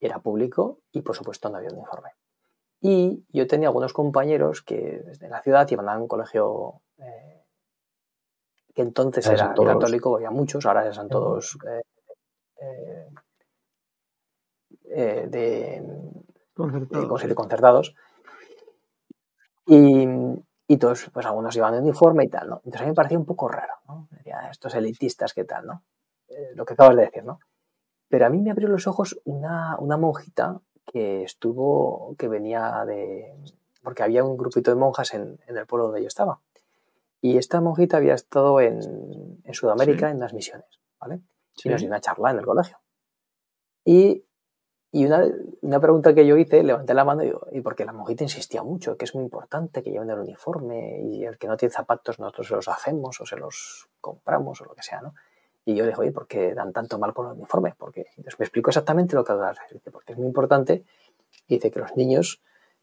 [0.00, 2.10] Era público y por supuesto no había uniforme.
[2.80, 7.44] Y yo tenía algunos compañeros que desde la ciudad iban a un colegio eh,
[8.74, 11.82] que entonces era católico, había muchos, ahora ya son todos eh,
[12.60, 13.05] eh,
[14.96, 15.82] de,
[16.54, 17.34] concertados.
[17.34, 17.94] concertados.
[19.66, 20.06] Y,
[20.68, 22.56] y, todos, pues algunos iban de uniforme y tal, ¿no?
[22.58, 24.08] Entonces a mí me parecía un poco raro, ¿no?
[24.50, 25.82] estos elitistas, ¿qué tal, no?
[26.54, 27.40] lo que acabas de decir, ¿no?
[28.08, 33.34] Pero a mí me abrió los ojos una, una monjita que estuvo, que venía de,
[33.82, 36.40] porque había un grupito de monjas en, en, el pueblo donde yo estaba.
[37.20, 41.20] Y esta monjita había estado en, en Sudamérica en las misiones, ¿vale?
[41.64, 42.78] Y nos dio una charla en el colegio.
[43.84, 44.25] Y,
[44.96, 45.28] y una,
[45.60, 48.96] una, pregunta que yo hice, levanté la mano y, y porque la monjita insistía mucho,
[48.96, 52.48] que es muy importante que lleven el uniforme y el que no tiene zapatos nosotros
[52.48, 55.14] se los hacemos o se los compramos o lo que sea, ¿no?
[55.66, 57.74] Y yo le dije, oye, ¿por qué dan tanto mal con los uniformes?
[57.76, 59.44] Porque entonces me explico exactamente lo que hago.
[59.92, 60.84] Porque es muy importante.
[61.46, 62.40] dice que los niños,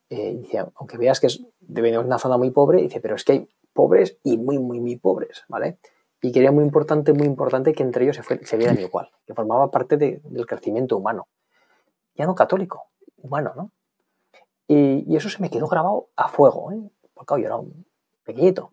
[0.09, 0.39] eh,
[0.75, 4.17] aunque veas que es, de una zona muy pobre, dice, pero es que hay pobres
[4.21, 5.79] y muy, muy, muy pobres, ¿vale?
[6.21, 9.33] Y quería muy importante, muy importante que entre ellos se, fue, se vieran igual, que
[9.33, 11.27] formaba parte de, del crecimiento humano.
[12.15, 12.87] Ya no católico,
[13.17, 13.71] humano, ¿no?
[14.67, 16.89] Y, y, eso se me quedó grabado a fuego, ¿eh?
[17.13, 17.85] Porque yo era un
[18.23, 18.71] pequeñito.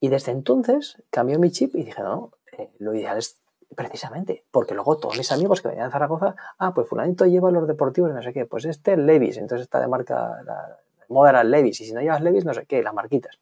[0.00, 3.40] Y desde entonces cambió mi chip y dije, no, eh, lo ideal es
[3.74, 7.66] precisamente, porque luego todos mis amigos que venían a Zaragoza, ah, pues fulanito lleva los
[7.66, 10.78] deportivos y no sé qué, pues este es Levis, entonces está de marca, la,
[11.08, 13.38] moda era Levis, y si no llevas Levis, no sé qué, las marquitas.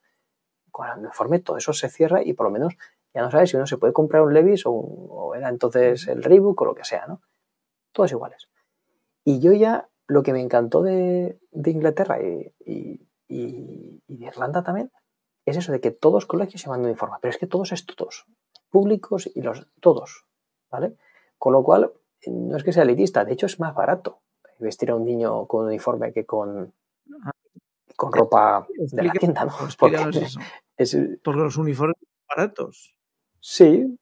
[0.70, 2.74] Con el uniforme todo eso se cierra y por lo menos
[3.14, 6.60] ya no sabes si uno se puede comprar un Levis o, era entonces el Reebok
[6.60, 7.22] o lo que sea, ¿no?
[7.92, 8.48] Todos iguales.
[9.28, 14.62] Y yo ya, lo que me encantó de, de Inglaterra y, y, y, de Irlanda
[14.62, 14.92] también,
[15.44, 17.72] es eso de que todos los colegios se van de uniforme, pero es que todos
[17.72, 18.24] es todos
[18.70, 20.26] públicos y los todos,
[20.70, 20.96] ¿vale?
[21.38, 21.92] Con lo cual,
[22.28, 24.20] no es que sea elitista, de hecho es más barato
[24.60, 26.72] vestir a un niño con uniforme que con,
[27.96, 29.54] con ropa de la tienda, ¿no?
[29.76, 29.96] Porque,
[30.76, 32.96] es, porque los uniformes son baratos.
[33.40, 33.98] Sí.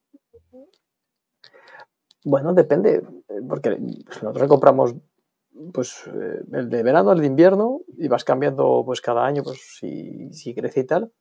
[2.25, 3.03] Bueno, depende,
[3.49, 3.79] porque
[4.22, 4.95] nosotros compramos
[5.73, 10.33] pues el de verano, el de invierno, y vas cambiando pues cada año, pues si,
[10.33, 11.13] si crece y tal,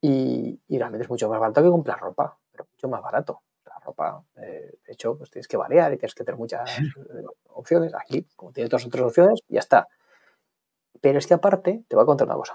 [0.00, 3.42] y, y realmente es mucho más barato que comprar ropa mucho más barato.
[3.64, 6.84] La ropa, eh, de hecho, pues tienes que variar y tienes que tener muchas eh,
[7.48, 7.92] opciones.
[7.94, 9.88] Aquí, como tienes dos otras opciones, ya está.
[11.00, 12.54] Pero es que aparte, te voy a contar una cosa.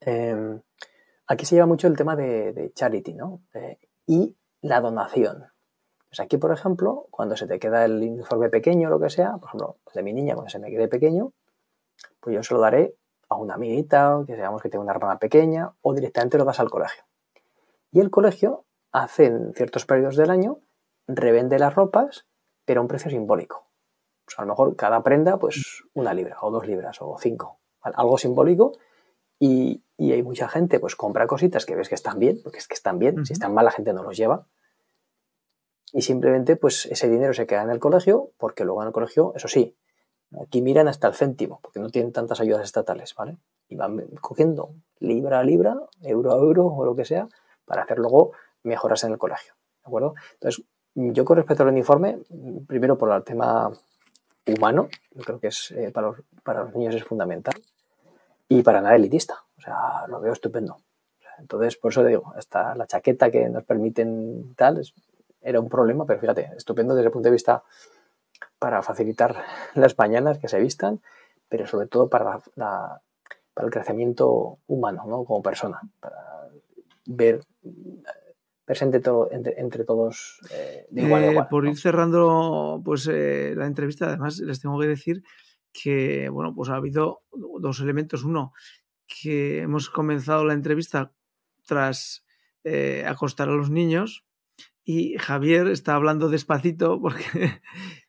[0.00, 0.60] Em,
[1.26, 3.42] aquí se lleva mucho el tema de, charity, ¿no?
[4.06, 5.51] y la donación.
[6.12, 9.38] Pues aquí, por ejemplo, cuando se te queda el uniforme pequeño o lo que sea,
[9.38, 11.32] por ejemplo, de mi niña, cuando se me quede pequeño,
[12.20, 12.94] pues yo se lo daré
[13.30, 16.68] a una amiguita, que digamos que tiene una hermana pequeña, o directamente lo das al
[16.68, 17.04] colegio.
[17.92, 20.58] Y el colegio hace en ciertos periodos del año,
[21.06, 22.26] revende las ropas,
[22.66, 23.70] pero a un precio simbólico.
[24.36, 27.58] A lo mejor cada prenda, pues una libra, o dos libras, o cinco.
[27.80, 28.72] Algo simbólico.
[29.38, 32.74] Y, hay mucha gente, pues compra cositas que ves que están bien, porque es que
[32.74, 33.24] están bien.
[33.24, 34.46] Si están mal, la gente no los lleva.
[35.92, 39.32] Y simplemente, pues ese dinero se queda en el colegio, porque luego en el colegio,
[39.36, 39.76] eso sí,
[40.40, 43.36] aquí miran hasta el céntimo, porque no tienen tantas ayudas estatales, ¿vale?
[43.68, 47.28] Y van cogiendo libra a libra, euro a euro, o lo que sea,
[47.66, 48.32] para hacer luego
[48.62, 49.54] mejoras en el colegio.
[49.84, 50.14] ¿De acuerdo?
[50.34, 50.64] Entonces,
[50.94, 52.20] yo con respecto al uniforme,
[52.66, 53.70] primero por el tema
[54.46, 57.54] humano, yo creo que es eh, para, los, para, los, niños es fundamental,
[58.48, 59.44] y para nada elitista.
[59.58, 60.78] O sea, lo veo estupendo.
[61.38, 64.82] Entonces, por eso digo, hasta la chaqueta que nos permiten tal,
[65.42, 67.62] era un problema, pero fíjate, estupendo desde el punto de vista
[68.58, 69.36] para facilitar
[69.74, 71.00] las mañanas que se vistan,
[71.48, 73.00] pero sobre todo para, la,
[73.54, 75.24] para el crecimiento humano, ¿no?
[75.24, 76.16] Como persona, para
[77.06, 77.40] ver
[78.64, 83.66] presente todo, entre, todos eh, de igual a eh, por ir cerrando pues, eh, la
[83.66, 85.22] entrevista, además les tengo que decir
[85.72, 88.24] que bueno, pues ha habido dos elementos.
[88.24, 88.52] Uno,
[89.06, 91.12] que hemos comenzado la entrevista
[91.66, 92.24] tras
[93.06, 94.24] acostar a los niños
[94.84, 97.22] y Javier está hablando despacito porque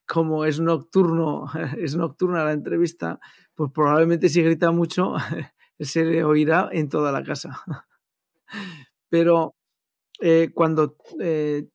[0.07, 1.45] como es nocturno,
[1.78, 3.19] es nocturna la entrevista,
[3.55, 5.15] pues probablemente si grita mucho
[5.80, 7.61] se le oirá en toda la casa.
[9.09, 9.55] Pero
[10.19, 11.67] eh, cuando eh,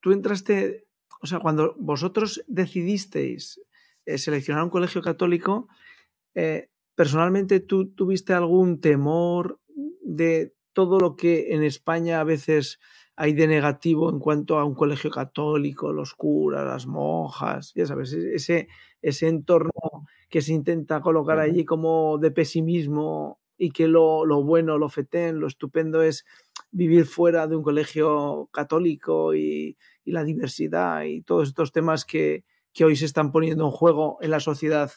[0.00, 0.86] tú entraste,
[1.20, 3.60] o sea, cuando vosotros decidisteis
[4.04, 5.68] eh, seleccionar un colegio católico,
[6.94, 9.58] personalmente tú tuviste algún temor
[10.02, 12.78] de todo lo que en España a veces
[13.16, 18.12] hay de negativo en cuanto a un colegio católico, los curas, las monjas, ya sabes,
[18.12, 18.68] e-, ese,
[19.00, 19.72] ese entorno
[20.28, 25.40] que se intenta colocar allí como de pesimismo y que lo, lo bueno, lo fetén,
[25.40, 26.26] lo estupendo es
[26.70, 32.44] vivir fuera de un colegio católico y, y la diversidad y todos estos temas que,
[32.74, 34.92] que, hoy se están poniendo en juego en la sociedad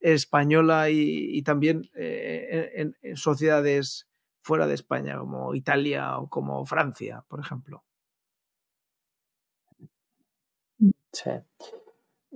[0.00, 4.06] española y, y también eh, en, en, sociedades
[4.44, 7.82] fuera de España, como Italia o como Francia, por ejemplo.
[11.12, 11.30] Sí.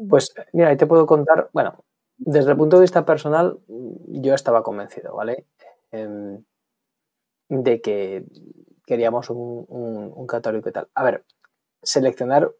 [0.08, 1.84] Pues mira, ahí te puedo contar, bueno,
[2.16, 5.46] desde el punto de vista personal, yo estaba convencido, ¿vale?
[5.92, 6.38] Eh,
[7.48, 8.24] de que
[8.86, 10.88] queríamos un, un, un, católico y tal.
[10.94, 11.24] A ver,
[11.82, 12.50] seleccionar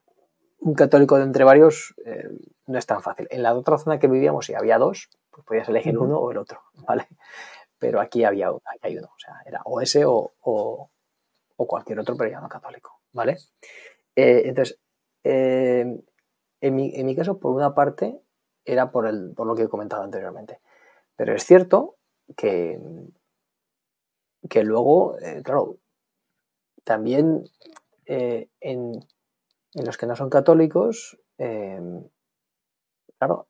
[0.60, 2.28] un católico de entre varios eh,
[2.66, 3.28] no es tan fácil.
[3.30, 6.38] En la otra zona que vivíamos, si había dos, pues podías elegir uno o el
[6.38, 7.08] otro, ¿vale?
[7.78, 8.50] Pero aquí había
[8.80, 10.90] hay uno, o sea, era o ese o, o,
[11.56, 13.36] cualquier otro, pero ya no católico, ¿vale?
[14.16, 14.78] Eh, entonces,
[15.24, 16.00] eh,
[16.60, 18.20] en, mi, en, mi, caso, por una parte,
[18.64, 20.60] era por, el, por lo que he comentado anteriormente,
[21.16, 21.96] pero es cierto
[22.36, 22.80] que,
[24.48, 25.78] que luego, eh, claro,
[26.84, 27.44] también
[28.06, 28.92] en, en,
[29.74, 31.18] los que no son católicos,
[33.18, 33.48] claro,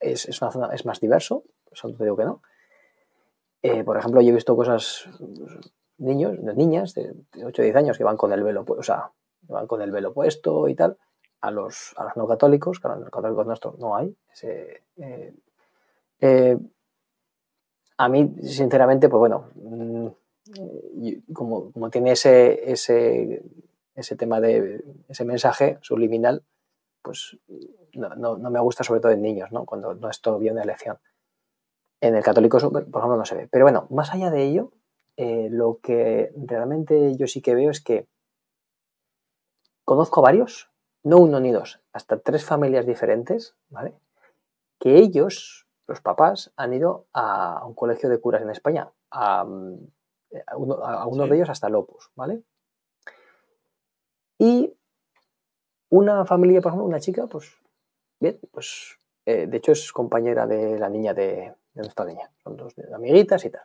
[0.00, 2.42] es, es, una zona, es más diverso, eso te digo que no,
[3.62, 5.08] eh, por ejemplo, yo he visto cosas,
[5.98, 9.66] niños, niñas de 8 o 10 años que van con el velo, o sea, van
[9.66, 10.98] con el velo puesto y tal,
[11.40, 14.16] a los, a los no católicos, claro, en los católicos nuestros no hay.
[14.42, 15.34] Eh,
[16.20, 16.58] eh,
[17.98, 20.08] a mí, sinceramente, pues bueno, mmm,
[21.32, 23.42] como, como, tiene ese, ese,
[23.94, 26.42] ese tema de ese mensaje subliminal,
[27.00, 27.36] pues
[27.94, 29.64] no, no, no, me gusta sobre todo en niños, ¿no?
[29.64, 30.98] Cuando no es todavía una elección.
[32.02, 33.48] En el católico, por ejemplo, no se ve.
[33.48, 34.72] Pero bueno, más allá de ello,
[35.16, 38.08] eh, lo que realmente yo sí que veo es que
[39.84, 40.68] conozco varios,
[41.04, 43.94] no uno ni dos, hasta tres familias diferentes, ¿vale?
[44.80, 50.56] Que ellos, los papás, han ido a un colegio de curas en España, a, a
[50.56, 51.30] uno, a uno sí.
[51.30, 52.42] de ellos hasta el Opus, ¿vale?
[54.38, 54.76] Y
[55.88, 57.56] una familia, por ejemplo, una chica, pues,
[58.18, 62.30] bien, pues, eh, de hecho es compañera de la niña de, de nuestra niña.
[62.42, 63.62] Son dos amiguitas y tal.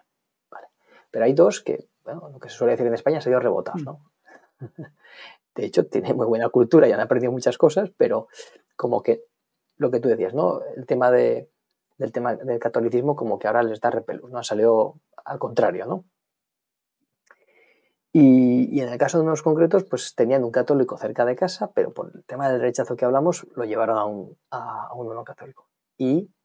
[0.49, 0.67] Vale.
[1.11, 3.83] Pero hay dos que, bueno, lo que se suele decir en España, se dio rebotados,
[3.83, 4.01] ¿no?
[5.55, 8.27] De hecho, tiene muy buena cultura y han aprendido muchas cosas, pero
[8.75, 9.23] como que
[9.77, 10.61] lo que tú decías, ¿no?
[10.75, 11.49] El tema de,
[11.97, 14.37] del tema del catolicismo como que ahora les da repelús, ¿no?
[14.37, 16.05] Ha salido al contrario, ¿no?
[18.13, 21.71] Y, y, en el caso de unos concretos, pues tenían un católico cerca de casa,
[21.73, 25.13] pero por el tema del rechazo que hablamos, lo llevaron a un, a, a un
[25.13, 25.67] no católico.
[25.97, 26.36] Y Mm,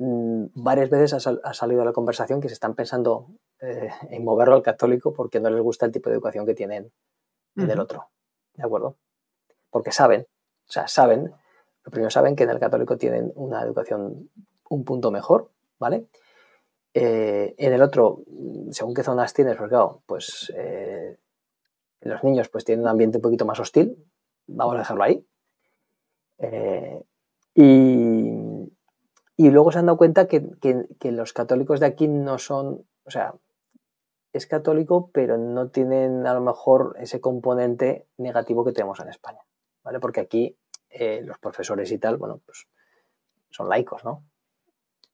[0.00, 3.26] varias veces ha, sal, ha, salido a la conversación que se están pensando
[3.60, 6.84] eh, en moverlo al católico porque no les gusta el tipo de educación que tienen
[6.84, 6.88] uh
[7.60, 7.64] -huh.
[7.64, 8.08] en el otro.
[8.54, 8.96] ¿De acuerdo?
[9.68, 11.34] Porque saben, o sea, saben,
[11.84, 14.30] lo primero saben que en el católico tienen una educación
[14.70, 16.06] un punto mejor, ¿vale?
[16.94, 18.22] Eh, en el otro,
[18.70, 21.18] según qué zonas tienes, porque claro, pues eh,
[22.00, 23.96] los niños pues tienen un ambiente un poquito más hostil,
[24.46, 25.26] vamos a dejarlo ahí.
[27.54, 28.29] Y
[29.40, 33.10] y luego se han dado cuenta que, que, los católicos de aquí no son, o
[33.10, 33.36] sea,
[34.34, 39.40] es católico, pero no tienen a lo mejor ese componente negativo que tenemos en España,
[39.82, 39.98] ¿vale?
[39.98, 40.58] Porque aquí
[40.90, 42.68] eh, los profesores y tal, bueno, pues
[43.48, 44.26] son laicos, ¿no?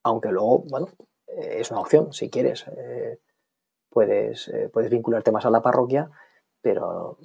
[0.03, 0.89] Aunque luego, bueno,
[1.27, 3.21] eh, es una opción, si quieres, eh,
[3.89, 6.11] puedes, puedes vincularte más a la parroquia,
[6.59, 7.17] pero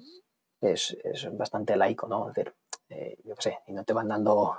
[0.60, 2.28] es, es bastante laico, ¿no?
[2.28, 2.54] Es decir,
[3.24, 4.54] yo qué sé, y no te van dando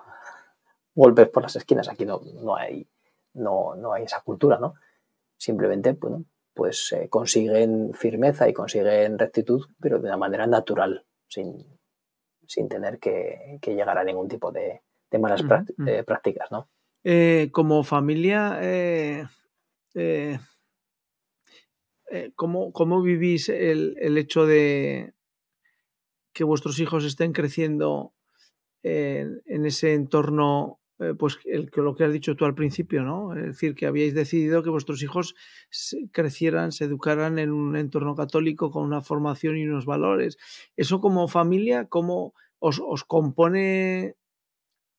[0.96, 1.90] golpes por las esquinas.
[1.90, 2.88] Aquí no, no, hay,
[3.34, 4.76] no, no hay esa cultura, ¿no?
[5.38, 11.66] Simplemente, bueno, pues eh, consiguen firmeza y consiguen rectitud, pero de una manera natural, sin,
[12.48, 15.90] sin tener que, que, llegar a ningún tipo de, de malas uh -huh.
[15.90, 16.70] eh, prácticas, ¿no?
[17.04, 18.60] Eh, como familia,
[22.36, 25.14] ¿cómo, ¿cómo, vivís el, el, hecho de
[26.34, 28.14] que vuestros hijos estén creciendo
[28.84, 33.36] en, en ese entorno eh, pues el, lo que has dicho tú al principio, ¿no?
[33.36, 35.36] Es decir, que habíais decidido que vuestros hijos
[36.12, 40.38] crecieran, se educaran en un entorno católico con una formación y unos valores.
[40.76, 44.16] Eso como familia, ¿cómo os, os compone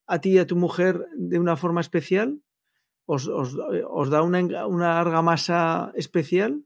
[0.07, 2.41] a ti y a tu mujer de una forma especial?
[3.05, 3.55] ¿Os, os,
[3.87, 6.63] os da una, una argamasa especial?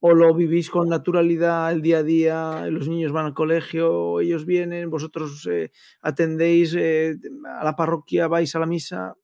[0.00, 4.44] O lo vivís con naturalidad el día a día, los niños van al colegio, ellos
[4.46, 5.70] vienen, vosotros eh,
[6.02, 7.16] atendéis eh,
[7.58, 9.16] a la parroquia, vais a la misa.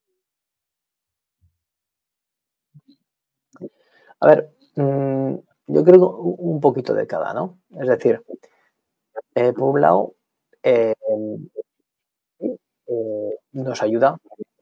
[4.20, 4.40] A ver,
[4.76, 5.34] mm,
[5.66, 7.58] yo creo un poquito de cada, ¿no?
[7.80, 8.22] Es decir,
[9.34, 10.14] eh, por un lado,
[13.52, 14.18] nos ayuda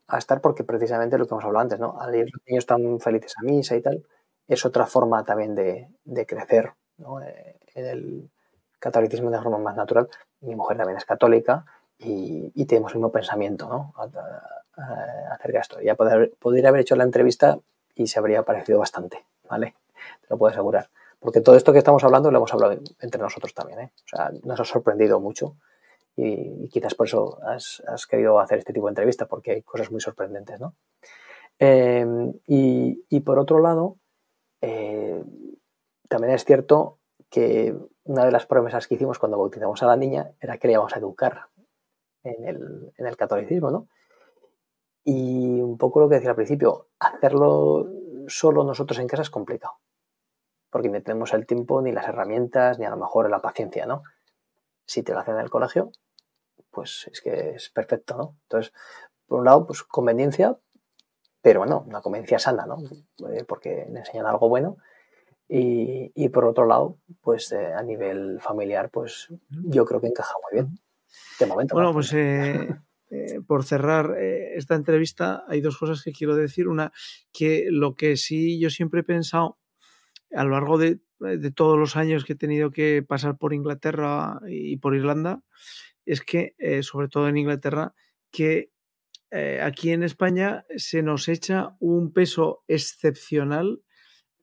[0.08, 2.00] a estar porque precisamente lo que hemos hablado antes, ¿no?
[2.00, 4.02] Al ir los niños tan felices a misa y tal,
[4.54, 6.72] es otra forma también de, crecer
[7.24, 8.30] eh, en el
[8.78, 10.08] catolicismo de forma más natural.
[10.40, 11.64] Mi mujer también es católica
[11.98, 13.94] y, tenemos el mismo pensamiento ¿no?
[15.30, 15.80] acerca de esto.
[15.80, 17.58] Ya podría haber hecho la entrevista
[17.94, 19.74] y se habría parecido bastante, ¿vale?
[20.22, 20.90] Te lo puedo asegurar.
[21.20, 23.92] Porque todo esto que estamos hablando lo hemos hablado entre nosotros también, ¿eh?
[24.04, 25.56] O sea, nos ha sorprendido mucho
[26.16, 30.00] y, quizás por eso has, querido hacer este tipo de entrevista, porque hay cosas muy
[30.00, 30.74] sorprendentes, ¿no?
[31.58, 32.06] Eh,
[32.46, 33.96] y, y, por otro lado,
[34.60, 35.22] eh,
[36.08, 36.98] también es cierto
[37.28, 40.74] que una de las promesas que hicimos cuando bautizamos a la niña era que le
[40.74, 41.46] íbamos a educar
[42.24, 43.88] en el, catolicismo, ¿no?
[45.04, 47.88] Y un poco lo que decía al principio, hacerlo
[48.26, 49.74] solo nosotros en casa es complicado,
[50.70, 54.02] porque no tenemos el tiempo, ni las herramientas, ni a lo mejor la paciencia, ¿no?
[54.86, 55.92] Si te lo hacen en el colegio,
[56.70, 58.36] pues es que es perfecto, ¿no?
[58.42, 58.72] Entonces,
[59.26, 60.58] por un lado, pues conveniencia,
[61.42, 62.78] pero bueno, una conveniencia sana, ¿no?
[63.30, 64.76] Eh, porque le enseñan algo bueno.
[65.52, 70.60] Y, por otro lado, pues eh, a nivel familiar, pues yo creo que encaja muy
[70.60, 70.78] bien.
[71.40, 71.74] De momento.
[71.74, 72.68] Bueno, pues eh,
[73.48, 76.68] por cerrar esta entrevista, hay dos cosas que quiero decir.
[76.68, 76.92] Una,
[77.32, 79.58] que lo que sí yo siempre he pensado
[80.32, 84.38] a lo largo de, de todos los años que he tenido que pasar por Inglaterra
[84.46, 85.42] y por Irlanda,
[86.06, 87.92] es que, sobre todo en Inglaterra,
[88.30, 88.70] que
[89.30, 93.82] eh, aquí en España se nos echa un peso excepcional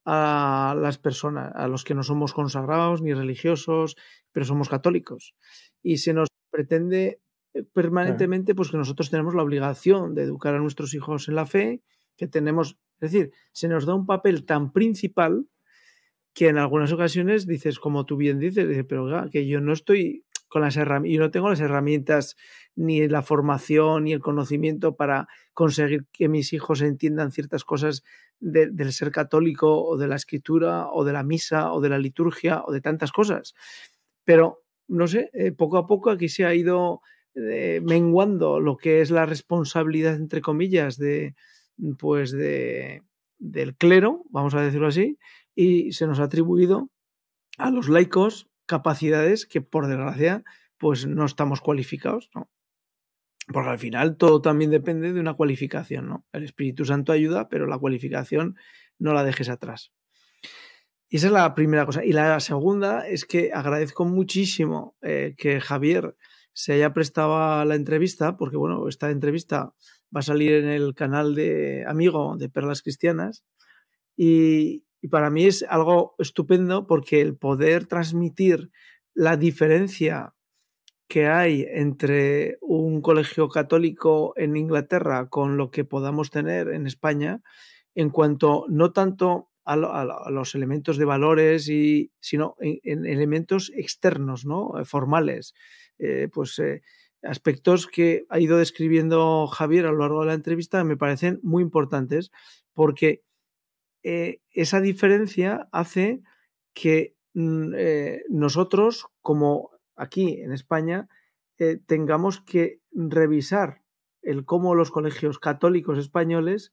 [0.05, 3.97] a las personas, a los que no somos consagrados ni religiosos,
[4.31, 5.35] pero somos católicos.
[5.83, 7.19] Y se nos pretende
[7.53, 11.45] eh, permanentemente pues que nosotros tenemos la obligación de educar a nuestros hijos en la
[11.45, 11.81] fe,
[12.15, 15.45] que tenemos, es decir, se nos da un papel tan principal
[16.33, 20.61] que en algunas ocasiones dices, como tú bien dices, pero que yo no estoy con
[20.61, 22.35] las herramientas, yo no tengo las herramientas
[22.75, 28.03] ni la formación ni el conocimiento para conseguir que mis hijos entiendan ciertas cosas
[28.39, 32.63] del ser católico o de la escritura o de la misa o de la liturgia
[32.65, 33.55] o de tantas cosas.
[34.23, 37.01] Pero, no sé, eh, poco a poco aquí se ha ido
[37.33, 41.35] eh, menguando lo que es la responsabilidad, entre comillas, de,
[41.97, 43.03] pues de,
[43.39, 45.17] del clero, vamos a decirlo así,
[45.55, 46.89] y se nos ha atribuido
[47.57, 50.43] a los laicos capacidades que, por desgracia,
[50.77, 52.49] pues no estamos cualificados, ¿no?
[53.51, 56.25] Porque al final todo también depende de una cualificación, ¿no?
[56.33, 58.55] El Espíritu Santo ayuda, pero la cualificación
[58.99, 59.93] no la dejes atrás.
[61.09, 62.03] Y esa es la primera cosa.
[62.03, 66.15] Y la segunda es que agradezco muchísimo eh, que Javier
[66.51, 69.73] se haya prestado a la entrevista, porque bueno, esta entrevista
[70.13, 73.45] va a salir en el canal de Amigo de Perlas Cristianas.
[74.17, 78.71] Y, y para mí es algo estupendo porque el poder transmitir
[79.13, 80.33] la diferencia
[81.07, 87.41] que hay entre un colegio católico en Inglaterra con lo que podamos tener en España
[87.95, 89.75] en cuanto no tanto a,
[90.29, 95.53] los elementos de valores y sino en, elementos externos no eh, formales
[95.99, 96.81] eh, pues eh,
[97.21, 101.63] aspectos que ha ido describiendo Javier a lo largo de la entrevista me parecen muy
[101.63, 102.31] importantes
[102.73, 103.23] porque
[104.03, 106.21] esa diferencia hace
[106.73, 107.73] que mm,
[108.29, 111.09] nosotros como aquí en España
[111.59, 113.81] eh, tengamos que revisar
[114.21, 116.71] el cómo los colegios católicos españoles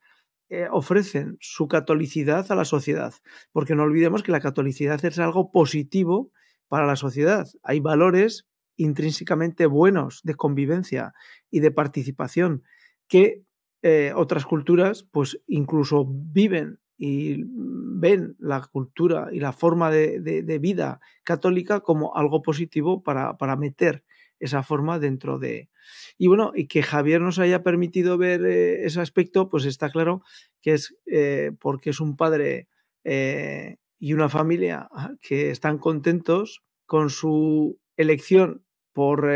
[0.50, 3.14] eh, ofrecen su catolicidad a la sociedad,
[3.50, 6.30] porque no olvidemos que la catolicidad es algo positivo
[6.68, 7.48] para la sociedad.
[7.62, 8.46] Hay valores
[8.76, 11.14] intrínsecamente buenos de convivencia
[11.50, 12.62] y de participación
[13.08, 13.42] que
[13.82, 21.00] eh, otras culturas pues incluso viven y ven la cultura y la forma de, vida
[21.24, 24.04] católica como algo positivo para, meter
[24.38, 25.70] esa forma dentro de...
[26.18, 30.22] Y bueno, y que Javier nos haya permitido ver eh, ese aspecto, pues está claro
[30.62, 32.68] que es eh, porque es un padre
[33.04, 34.88] eh, y una familia
[35.20, 39.30] que están contentos con su elección por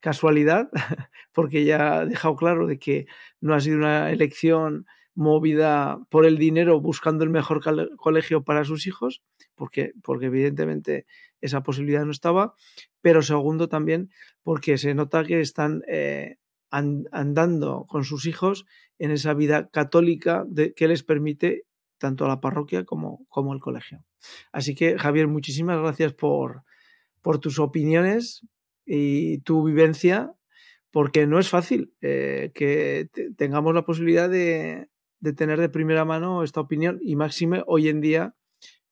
[0.00, 0.68] casualidad,
[1.32, 3.06] porque ya ha dejado claro de que
[3.40, 4.86] no ha sido una elección
[5.16, 7.60] movida por el dinero buscando el mejor
[7.96, 9.22] colegio para sus hijos,
[9.54, 11.06] porque, porque evidentemente
[11.40, 12.54] esa posibilidad no estaba,
[13.00, 14.10] pero segundo también
[14.42, 16.36] porque se nota que están eh,
[16.70, 18.66] andando con sus hijos
[18.98, 20.46] en esa vida católica
[20.76, 21.64] que les permite
[21.98, 24.04] tanto la parroquia como, como el colegio.
[24.52, 26.62] Así que, Javier, muchísimas gracias por,
[27.22, 28.46] por tus opiniones
[28.84, 30.32] y tu vivencia,
[30.90, 34.88] porque no es fácil eh, que tengamos la posibilidad de,
[35.26, 38.34] de, tener de primera mano esta opinión y máxime hoy en día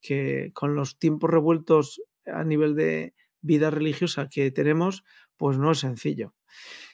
[0.00, 5.04] que con los tiempos revueltos a nivel de vida religiosa que tenemos,
[5.36, 6.34] pues no es sencillo.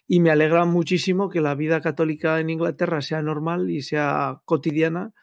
[0.06, 5.14] Y me alegra muchísimo que la vida católica en Inglaterra sea normal y sea cotidiana,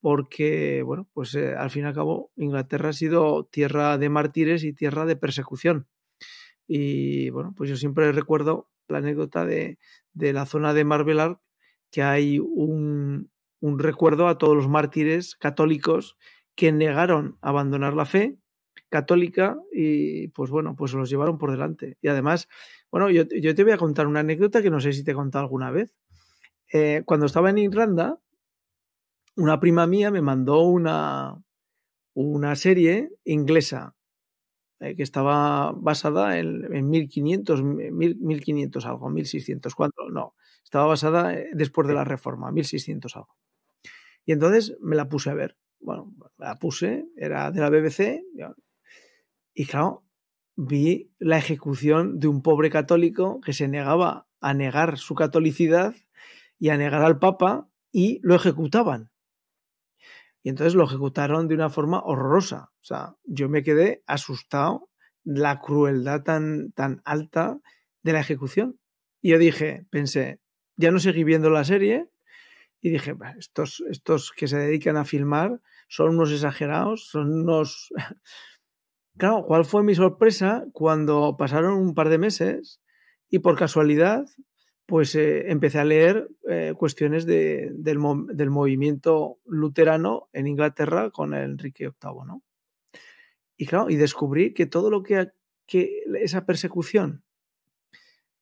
[0.00, 4.64] porque, bueno, pues eh, al fin y al cabo Inglaterra ha sido tierra de mártires
[4.64, 5.86] y tierra de persecución.
[6.66, 9.78] Y bueno, pues yo siempre recuerdo la anécdota de,
[10.12, 11.40] de la zona de Marbelar,
[11.90, 13.31] que hay un,
[13.62, 16.18] un recuerdo a todos los mártires católicos
[16.56, 18.36] que negaron abandonar la fe
[18.90, 21.96] católica y pues bueno, pues los llevaron por delante.
[22.02, 22.48] Y además,
[22.90, 25.14] bueno, yo, yo te voy a contar una anécdota que no sé si te he
[25.14, 25.94] contado alguna vez.
[26.72, 28.18] Eh, cuando estaba en Irlanda,
[29.36, 31.40] una prima mía me mandó una,
[32.14, 33.94] una serie inglesa
[34.80, 40.10] eh, que estaba basada en, en 1500, 1500 algo, 1600, ¿cuánto?
[40.10, 40.34] No,
[40.64, 43.36] estaba basada eh, después de la reforma, 1600 algo.
[44.24, 45.56] Y entonces me la puse a ver.
[45.80, 48.22] Bueno, la puse, era de la BBC,
[49.54, 50.04] y claro,
[50.56, 55.94] vi la ejecución de un pobre católico que se negaba a negar su catolicidad
[56.58, 59.10] y a negar al Papa y lo ejecutaban.
[60.42, 62.72] Y entonces lo ejecutaron de una forma horrorosa.
[62.80, 64.88] O sea, yo me quedé asustado
[65.24, 67.60] la crueldad tan, tan alta
[68.02, 68.80] de la ejecución.
[69.20, 70.40] Y yo dije, pensé,
[70.76, 72.10] ya no seguí viendo la serie
[72.82, 77.90] y dije, estos, estos que se dedican a filmar son unos exagerados, son unos
[79.18, 82.80] Claro, ¿cuál fue mi sorpresa cuando pasaron un par de meses
[83.28, 84.24] y por casualidad
[84.86, 87.98] pues eh, empecé a leer eh, cuestiones de, del,
[88.50, 92.42] movimiento luterano en Inglaterra con Enrique VIII, ¿no?
[93.56, 95.30] Y claro, y descubrí que todo lo que,
[95.66, 97.22] que esa persecución,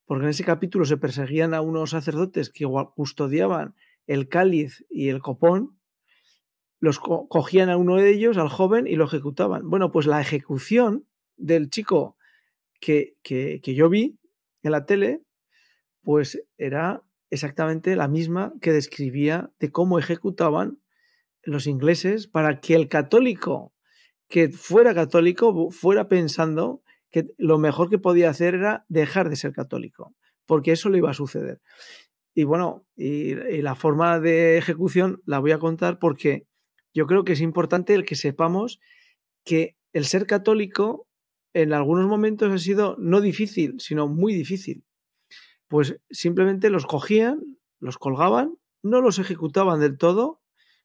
[0.05, 2.65] porque en ese capítulo se perseguían a unos sacerdotes que
[2.95, 3.75] custodiaban
[4.07, 5.79] el cáliz y el copón,
[6.79, 9.69] los co cogían a uno de ellos, al joven, y lo ejecutaban.
[9.69, 12.17] Bueno, pues la ejecución del chico
[12.79, 14.17] que, que, que yo vi
[14.63, 15.21] en la tele,
[16.01, 20.81] pues era exactamente la misma que describía de cómo ejecutaban
[21.43, 23.73] los ingleses para que el católico
[24.27, 26.81] que fuera católico fuera pensando
[27.11, 31.11] que lo mejor que podía hacer era dejar de ser católico, porque eso le iba
[31.11, 31.61] a suceder.
[32.33, 36.47] Y bueno, y, la forma de ejecución la voy a contar porque
[36.93, 38.79] yo creo que es importante el que sepamos
[39.43, 41.07] que el ser católico
[41.53, 44.85] en algunos momentos ha sido no difícil, sino muy difícil.
[45.67, 50.41] Pues simplemente los cogían, los colgaban, no los ejecutaban del todo,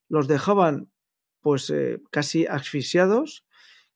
[0.09, 0.91] los dejaban
[1.41, 3.45] pues eh, casi asfixiados.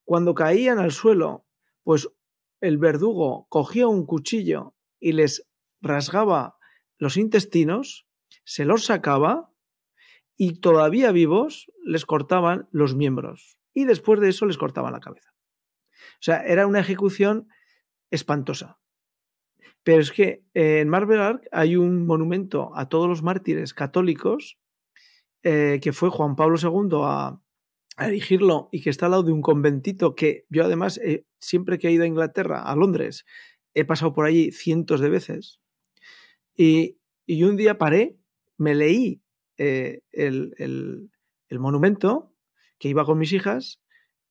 [0.05, 1.45] Cuando caían al suelo,
[1.83, 2.09] pues
[2.61, 5.47] el verdugo cogía un cuchillo y les
[5.81, 6.60] rasgaba
[7.01, 8.07] los intestinos,
[8.45, 9.51] se los sacaba
[10.37, 15.35] y todavía vivos les cortaban los miembros y después de eso les cortaban la cabeza.
[15.93, 17.49] O sea, era una ejecución
[18.11, 18.79] espantosa.
[19.83, 24.59] Pero es que en Marble Ark hay un monumento a todos los mártires católicos
[25.43, 27.41] eh, que fue Juan Pablo II a,
[27.97, 31.79] a, erigirlo y que está al lado de un conventito que yo además eh, siempre
[31.79, 33.25] que he ido a Inglaterra, a Londres,
[33.73, 35.61] he pasado por allí cientos de veces.
[36.63, 36.99] Y,
[37.43, 38.19] un día paré,
[38.59, 39.23] me leí
[39.57, 41.11] eh, el,
[41.53, 42.35] monumento,
[42.79, 43.81] que iba con mis hijas,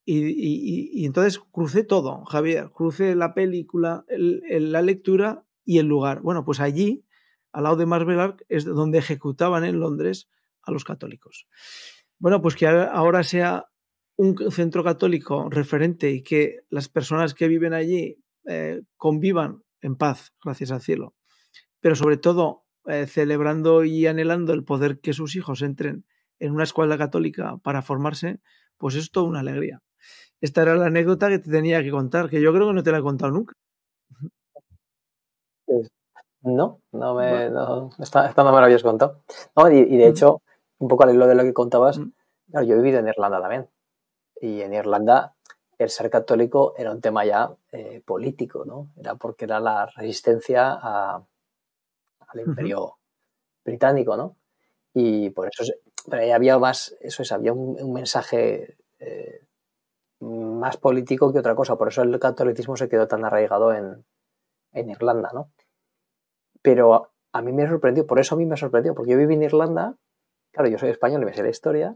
[0.06, 6.22] y, entonces crucé todo, Javier, crucé la película, el, la lectura y el lugar.
[6.22, 7.04] Bueno, pues allí,
[7.52, 10.30] al lado de Marble Ark, es donde ejecutaban en Londres
[10.62, 11.48] a los católicos.
[12.20, 13.66] Bueno, pues que ahora sea
[14.18, 20.34] un centro católico referente y que las personas que viven allí eh, convivan en paz,
[20.44, 21.16] gracias al cielo,
[21.80, 26.06] pero sobre todo eh, celebrando y anhelando el poder que sus hijos entren
[26.40, 28.40] en una escuela católica para formarse,
[28.78, 29.82] pues es toda una alegría.
[30.42, 32.92] Esta era la anécdota que te tenía que contar, que yo creo que no te
[32.92, 33.54] la he contado nunca.
[35.66, 35.90] Pues,
[36.42, 39.22] no, no me, no, esta, esta, no me la habías contado.
[39.56, 40.42] No, y, y, de hecho,
[40.78, 42.00] un poco al hilo de lo que contabas,
[42.50, 43.68] claro, yo he vivido en Irlanda también.
[44.42, 45.36] Y en Irlanda
[45.78, 48.90] el ser católico era un tema ya eh, político, ¿no?
[48.98, 51.24] Era porque era la resistencia a,
[52.30, 52.96] al imperio uh -huh.
[53.66, 54.36] británico, ¿no?
[54.94, 55.64] Y por eso
[56.10, 59.46] pero ahí había más, eso es, había un, un mensaje eh,
[60.22, 64.06] más político que otra cosa, por eso el catolicismo se quedó tan arraigado en,
[64.74, 65.52] en Irlanda, ¿no?
[66.62, 69.44] Pero a mí me sorprendió, por eso a mí me sorprendió, porque yo viví en
[69.44, 69.96] Irlanda,
[70.52, 71.96] claro, yo soy español y me sé la historia,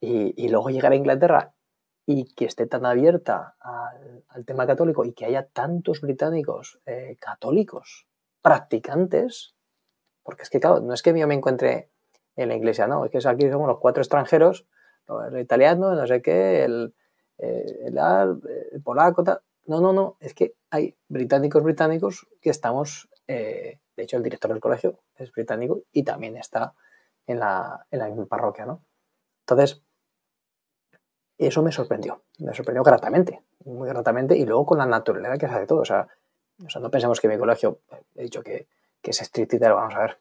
[0.00, 1.54] y, y luego llegar a Inglaterra
[2.06, 8.06] y que esté tan abierta al, tema católico y que haya tantos británicos eh, católicos
[8.42, 9.53] practicantes,
[10.24, 11.90] porque es que, claro, no es que yo me encuentre
[12.34, 14.66] en la iglesia, no, es que aquí somos los cuatro extranjeros,
[15.30, 16.94] el italiano, no sé qué, el,
[17.38, 17.90] eh,
[18.72, 19.40] el, polaco, tal.
[19.66, 24.50] No, no, no, es que hay británicos británicos que estamos, eh, de hecho el director
[24.50, 26.74] del colegio es británico y también está
[27.26, 28.82] en la, en la misma parroquia, ¿no?
[29.40, 29.82] Entonces,
[31.38, 35.66] eso me sorprendió, me sorprendió gratamente, muy gratamente, y luego con la naturaleza que hace
[35.66, 35.80] todo.
[35.80, 36.08] O sea,
[36.64, 37.80] o sea no pensemos que mi colegio,
[38.14, 38.68] he dicho que,
[39.04, 40.18] que es estrictito, vamos a ver,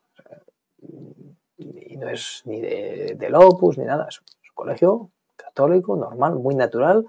[1.58, 6.54] y no es ni de, del opus ni nada, es un colegio católico, normal, muy
[6.54, 7.06] natural.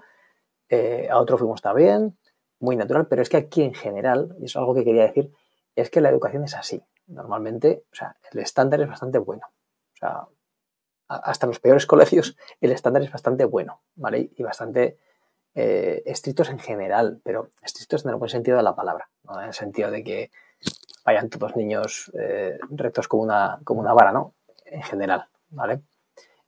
[0.69, 2.17] Eh, a otro fuimos también,
[2.59, 5.33] muy natural, pero es que aquí en general, y eso es algo que quería decir,
[5.75, 6.81] es que la educación es así.
[7.07, 9.45] Normalmente, o sea, el estándar es bastante bueno.
[9.47, 10.27] O sea,
[11.09, 14.31] hasta los peores colegios el estándar es bastante bueno, ¿vale?
[14.33, 14.97] Y bastante
[15.53, 19.09] eh, estrictos en general, pero estrictos en el buen sentido de la palabra.
[19.29, 20.31] En el sentido de que
[21.05, 24.33] vayan todos niños eh, rectos como una, como una vara, ¿no?
[24.65, 25.81] En general, ¿vale?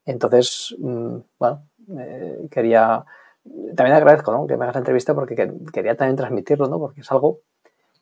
[0.06, 1.68] Entonces, mm, bueno,
[2.00, 3.06] eh, quería...
[3.76, 4.46] También agradezco ¿no?
[4.46, 5.36] que me hagas la entrevista porque
[5.72, 6.80] quería también transmitirlo, ¿no?
[6.80, 7.40] Porque es algo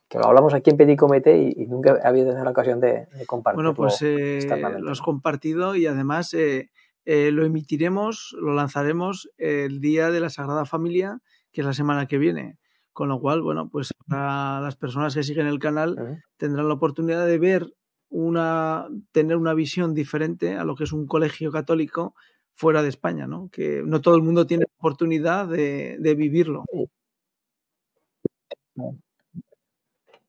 [0.08, 3.74] que lo hablamos aquí en Petit Comité y, nunca había tenido la ocasión de, compartirlo.
[3.74, 4.40] Bueno, pues eh,
[4.80, 6.70] lo has compartido y además eh,
[7.06, 11.20] eh, lo emitiremos, lo lanzaremos el día de la Sagrada Familia,
[11.52, 12.58] que es la semana que viene.
[12.96, 17.28] Con lo cual, bueno, pues para las personas que siguen el canal tendrán la oportunidad
[17.28, 17.76] de ver
[18.10, 22.16] una, tener una visión diferente a lo que es un colegio católico
[22.54, 23.50] fuera de España, ¿no?
[23.52, 26.64] Que no todo el mundo tiene oportunidad de, de vivirlo.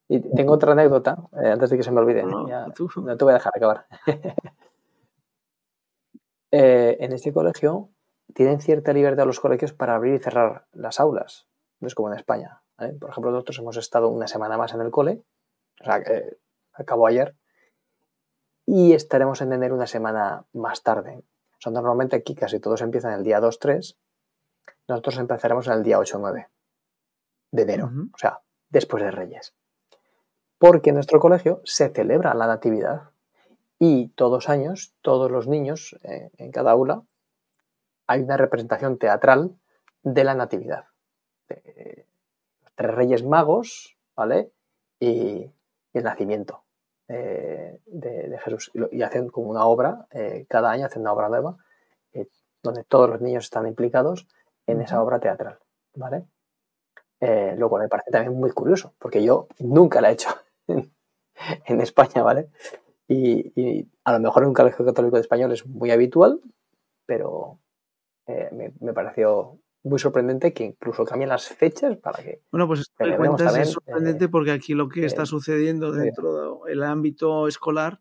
[0.09, 2.25] Y tengo otra anécdota, eh, antes de que se me olvide.
[2.25, 3.87] No, te voy a dejar acabar.
[6.53, 7.91] Eh, en este colegio
[8.33, 11.49] tienen cierta libertad los colegios para abrir y cerrar las aulas.
[11.87, 12.63] No es como en España.
[12.77, 15.23] Por ejemplo, nosotros hemos estado una semana más en el cole,
[15.81, 16.03] o sea,
[16.73, 17.37] acabó ayer,
[18.67, 21.23] y estaremos en enero una semana más tarde.
[21.53, 23.97] O sea, normalmente aquí casi todos empiezan el día 2-3,
[24.89, 26.49] nosotros empezaremos en el día 8-9
[27.53, 29.55] de enero, o sea, después de Reyes
[30.59, 33.11] porque en nuestro colegio se celebra la Natividad
[33.79, 37.03] y todos los años, todos los niños eh, en cada aula,
[38.07, 39.57] hay una representación teatral
[40.03, 40.87] de la Natividad.
[41.49, 44.53] Los tres Reyes Magos, ¿vale?
[45.01, 45.51] Y,
[45.93, 46.63] el nacimiento
[47.09, 48.71] eh, de, Jesús.
[48.91, 51.57] Y, hacen como una obra, eh, cada año hacen una obra nueva,
[52.63, 54.27] donde todos los niños están implicados
[54.67, 55.59] en esa obra teatral,
[55.95, 56.25] ¿vale?
[57.21, 60.31] luego me parece también muy curioso, porque yo nunca la he hecho.
[61.67, 62.49] en España, ¿vale?
[63.09, 66.41] Y, a lo mejor en un colegio católico de español es muy habitual,
[67.07, 67.59] pero
[68.27, 72.43] eh, me, pareció muy sorprendente que incluso cambien las fechas para que...
[72.51, 73.05] Bueno, pues esto
[73.57, 78.01] es sorprendente eh, porque aquí lo que está eh, sucediendo dentro del ámbito escolar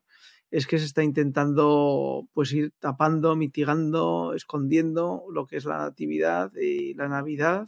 [0.51, 6.51] es que se está intentando pues ir tapando, mitigando, escondiendo lo que es la natividad
[6.55, 7.67] y la Navidad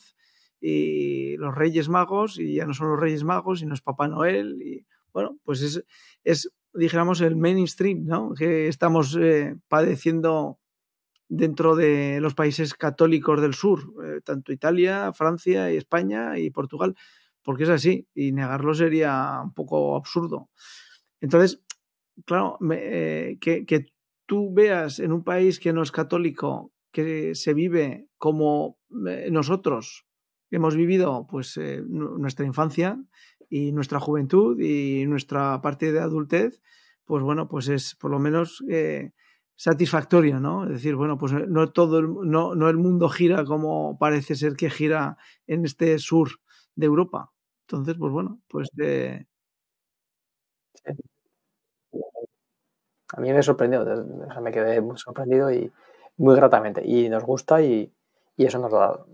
[0.59, 4.59] y los Reyes Magos, y ya no son los Reyes Magos, sino es Papá Noel,
[4.61, 5.83] y bueno, pues es,
[6.23, 8.33] es dijéramos, el mainstream, ¿no?
[8.33, 10.59] Que estamos eh, padeciendo
[11.29, 16.95] dentro de los países católicos del sur, eh, tanto Italia, Francia y España y Portugal,
[17.43, 20.49] porque es así, y negarlo sería un poco absurdo.
[21.21, 21.61] Entonces,
[22.25, 23.85] claro, eh, que,
[24.25, 30.05] tú veas en un país que no es católico, que se vive como nosotros,
[30.51, 33.01] hemos vivido pues eh, nuestra infancia
[33.49, 36.61] y nuestra juventud y nuestra parte de adultez,
[37.05, 39.11] pues bueno, pues es por lo menos eh,
[39.57, 40.65] satisfactorio, ¿no?
[40.65, 44.55] Es decir, bueno, pues no todo el, no, no el mundo gira como parece ser
[44.55, 46.29] que gira en este sur
[46.75, 47.31] de Europa.
[47.61, 49.27] Entonces, pues bueno, pues de...
[53.13, 53.83] A mí me sorprendió,
[54.41, 55.71] me quedé muy sorprendido y
[56.17, 56.81] muy gratamente.
[56.85, 57.91] Y nos gusta y,
[58.35, 59.05] y eso nos va,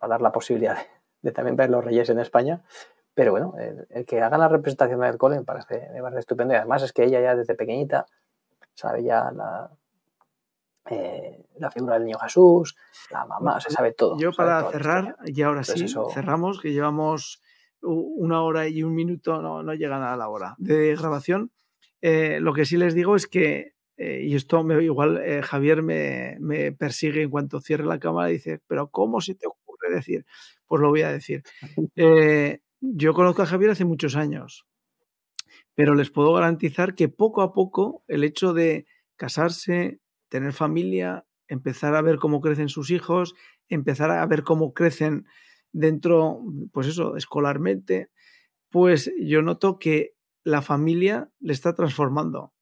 [0.00, 0.78] a dar la posibilidad
[1.22, 2.62] de, también ver los Reyes en España.
[3.14, 3.54] Pero bueno,
[3.90, 6.54] el, que haga la representación del cole me parece, me parece estupendo.
[6.54, 8.06] Y además es que ella ya desde pequeñita
[8.74, 9.70] sabe ya la,
[10.90, 12.76] eh, la figura del niño Jesús,
[13.10, 14.18] la mamá, se sabe todo.
[14.18, 17.42] Yo para cerrar, y ahora sí, cerramos, que llevamos
[17.82, 21.52] una hora y un minuto, no, no llega nada a la hora de grabación.
[22.00, 25.82] Eh, lo que sí les digo es que eh, y esto me, igual eh, Javier
[25.82, 29.92] me, me, persigue en cuanto cierre la cámara y dice, pero ¿cómo se te ocurre
[29.92, 30.24] decir?
[30.66, 31.42] Pues lo voy a decir.
[32.80, 34.68] Yo conozco a Javier hace muchos años,
[35.74, 38.86] pero les puedo garantizar que poco a poco el hecho de
[39.16, 39.98] casarse,
[40.28, 43.34] tener familia, empezar a ver cómo crecen sus hijos,
[43.68, 45.26] empezar a ver cómo crecen
[45.72, 46.40] dentro,
[46.72, 48.10] pues eso, escolarmente,
[48.70, 50.14] pues yo noto que
[50.44, 52.52] la familia le está transformando.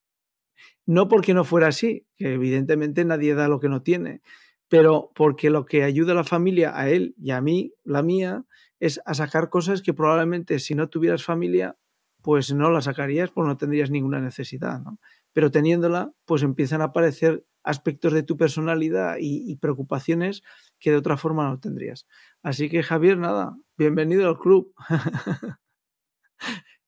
[0.87, 4.23] No porque no fuera así, que evidentemente nadie da lo que no tiene,
[4.69, 8.45] pero porque lo que ayuda a la familia, a él y a mí, la mía,
[8.81, 11.77] es a sacar cosas que probablemente si no tuvieras familia,
[12.23, 14.99] pues no las sacarías, pues no tendrías ninguna necesidad, ¿no?
[15.37, 20.43] Pero teniéndola, pues empiezan a aparecer aspectos de tu personalidad y, preocupaciones
[20.79, 22.07] que de otra forma no tendrías.
[22.43, 24.73] Así que Javier, nada, bienvenido al club.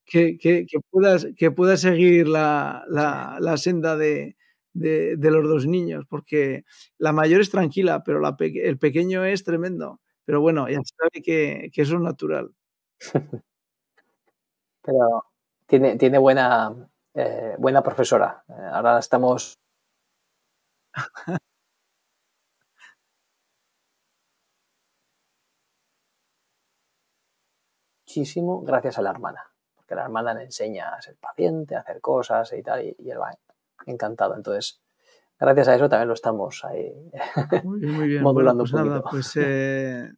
[0.06, 4.38] que, que, que, puedas, que seguir la, la, la senda de,
[4.72, 6.64] de, los dos niños, porque
[6.96, 10.00] la mayor es tranquila, pero el pequeño es tremendo.
[10.24, 12.50] Pero bueno, ya sabe que, que eso es natural.
[14.80, 15.24] pero
[15.66, 16.74] tiene, tiene buena,
[17.18, 18.44] eh, buena profesora.
[18.48, 19.58] Eh, ahora estamos
[28.06, 29.42] muchísimo gracias a la hermana,
[29.74, 33.10] porque la hermana le enseña a ser paciente, a hacer cosas y tal, y, y
[33.10, 33.36] él va
[33.86, 34.36] encantado.
[34.36, 34.80] Entonces,
[35.40, 37.10] gracias a eso también lo estamos ahí
[37.64, 38.22] muy bien, muy bien.
[38.22, 40.08] modulando bueno, pues un nada, pues eh,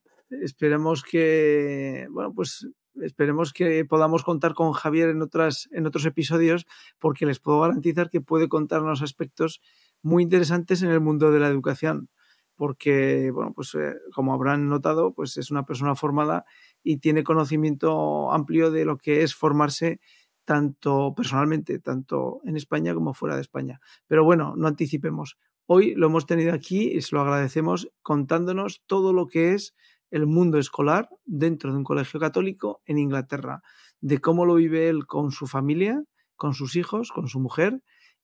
[0.42, 2.68] esperemos que, bueno, pues
[3.02, 6.66] esperemos que podamos contar con Javier en, otras, en otros episodios,
[6.98, 9.60] porque les puedo garantizar que puede contarnos aspectos
[10.02, 12.08] muy interesantes en el mundo de la educación,
[12.56, 16.44] porque, bueno, pues eh, como habrán notado, pues es una persona formada
[16.82, 20.00] y tiene conocimiento amplio de lo que es formarse
[20.44, 23.80] tanto personalmente, tanto en España como fuera de España.
[24.06, 25.38] Pero bueno, no anticipemos.
[25.66, 29.74] Hoy lo hemos tenido aquí y se lo agradecemos contándonos todo lo que es
[30.10, 33.62] el mundo escolar dentro de un colegio católico en Inglaterra,
[34.00, 36.02] de cómo lo vive él con su familia,
[36.36, 37.82] con sus hijos, con su mujer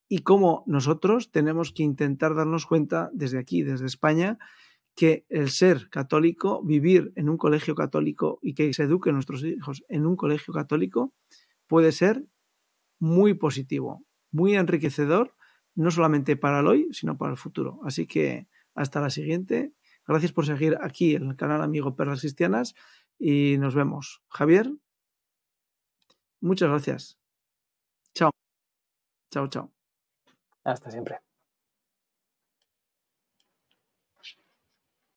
[0.08, 4.38] y cómo nosotros tenemos que intentar darnos cuenta desde aquí, desde España,
[4.94, 9.84] que el ser católico, vivir en un colegio católico y que se eduquen nuestros hijos
[9.88, 11.12] en un colegio católico
[11.66, 12.24] puede ser
[12.98, 15.34] muy positivo, muy enriquecedor,
[15.74, 17.80] no solamente para el hoy, sino para el futuro.
[17.84, 19.72] Así que hasta la siguiente.
[20.06, 22.74] Gracias por seguir aquí en el canal Amigo Perlas Cristianas
[23.18, 24.22] y nos vemos.
[24.28, 24.70] Javier,
[26.40, 27.18] muchas gracias.
[28.14, 28.30] Chao.
[29.32, 29.72] Chao, chao.
[30.64, 31.25] Hasta siempre.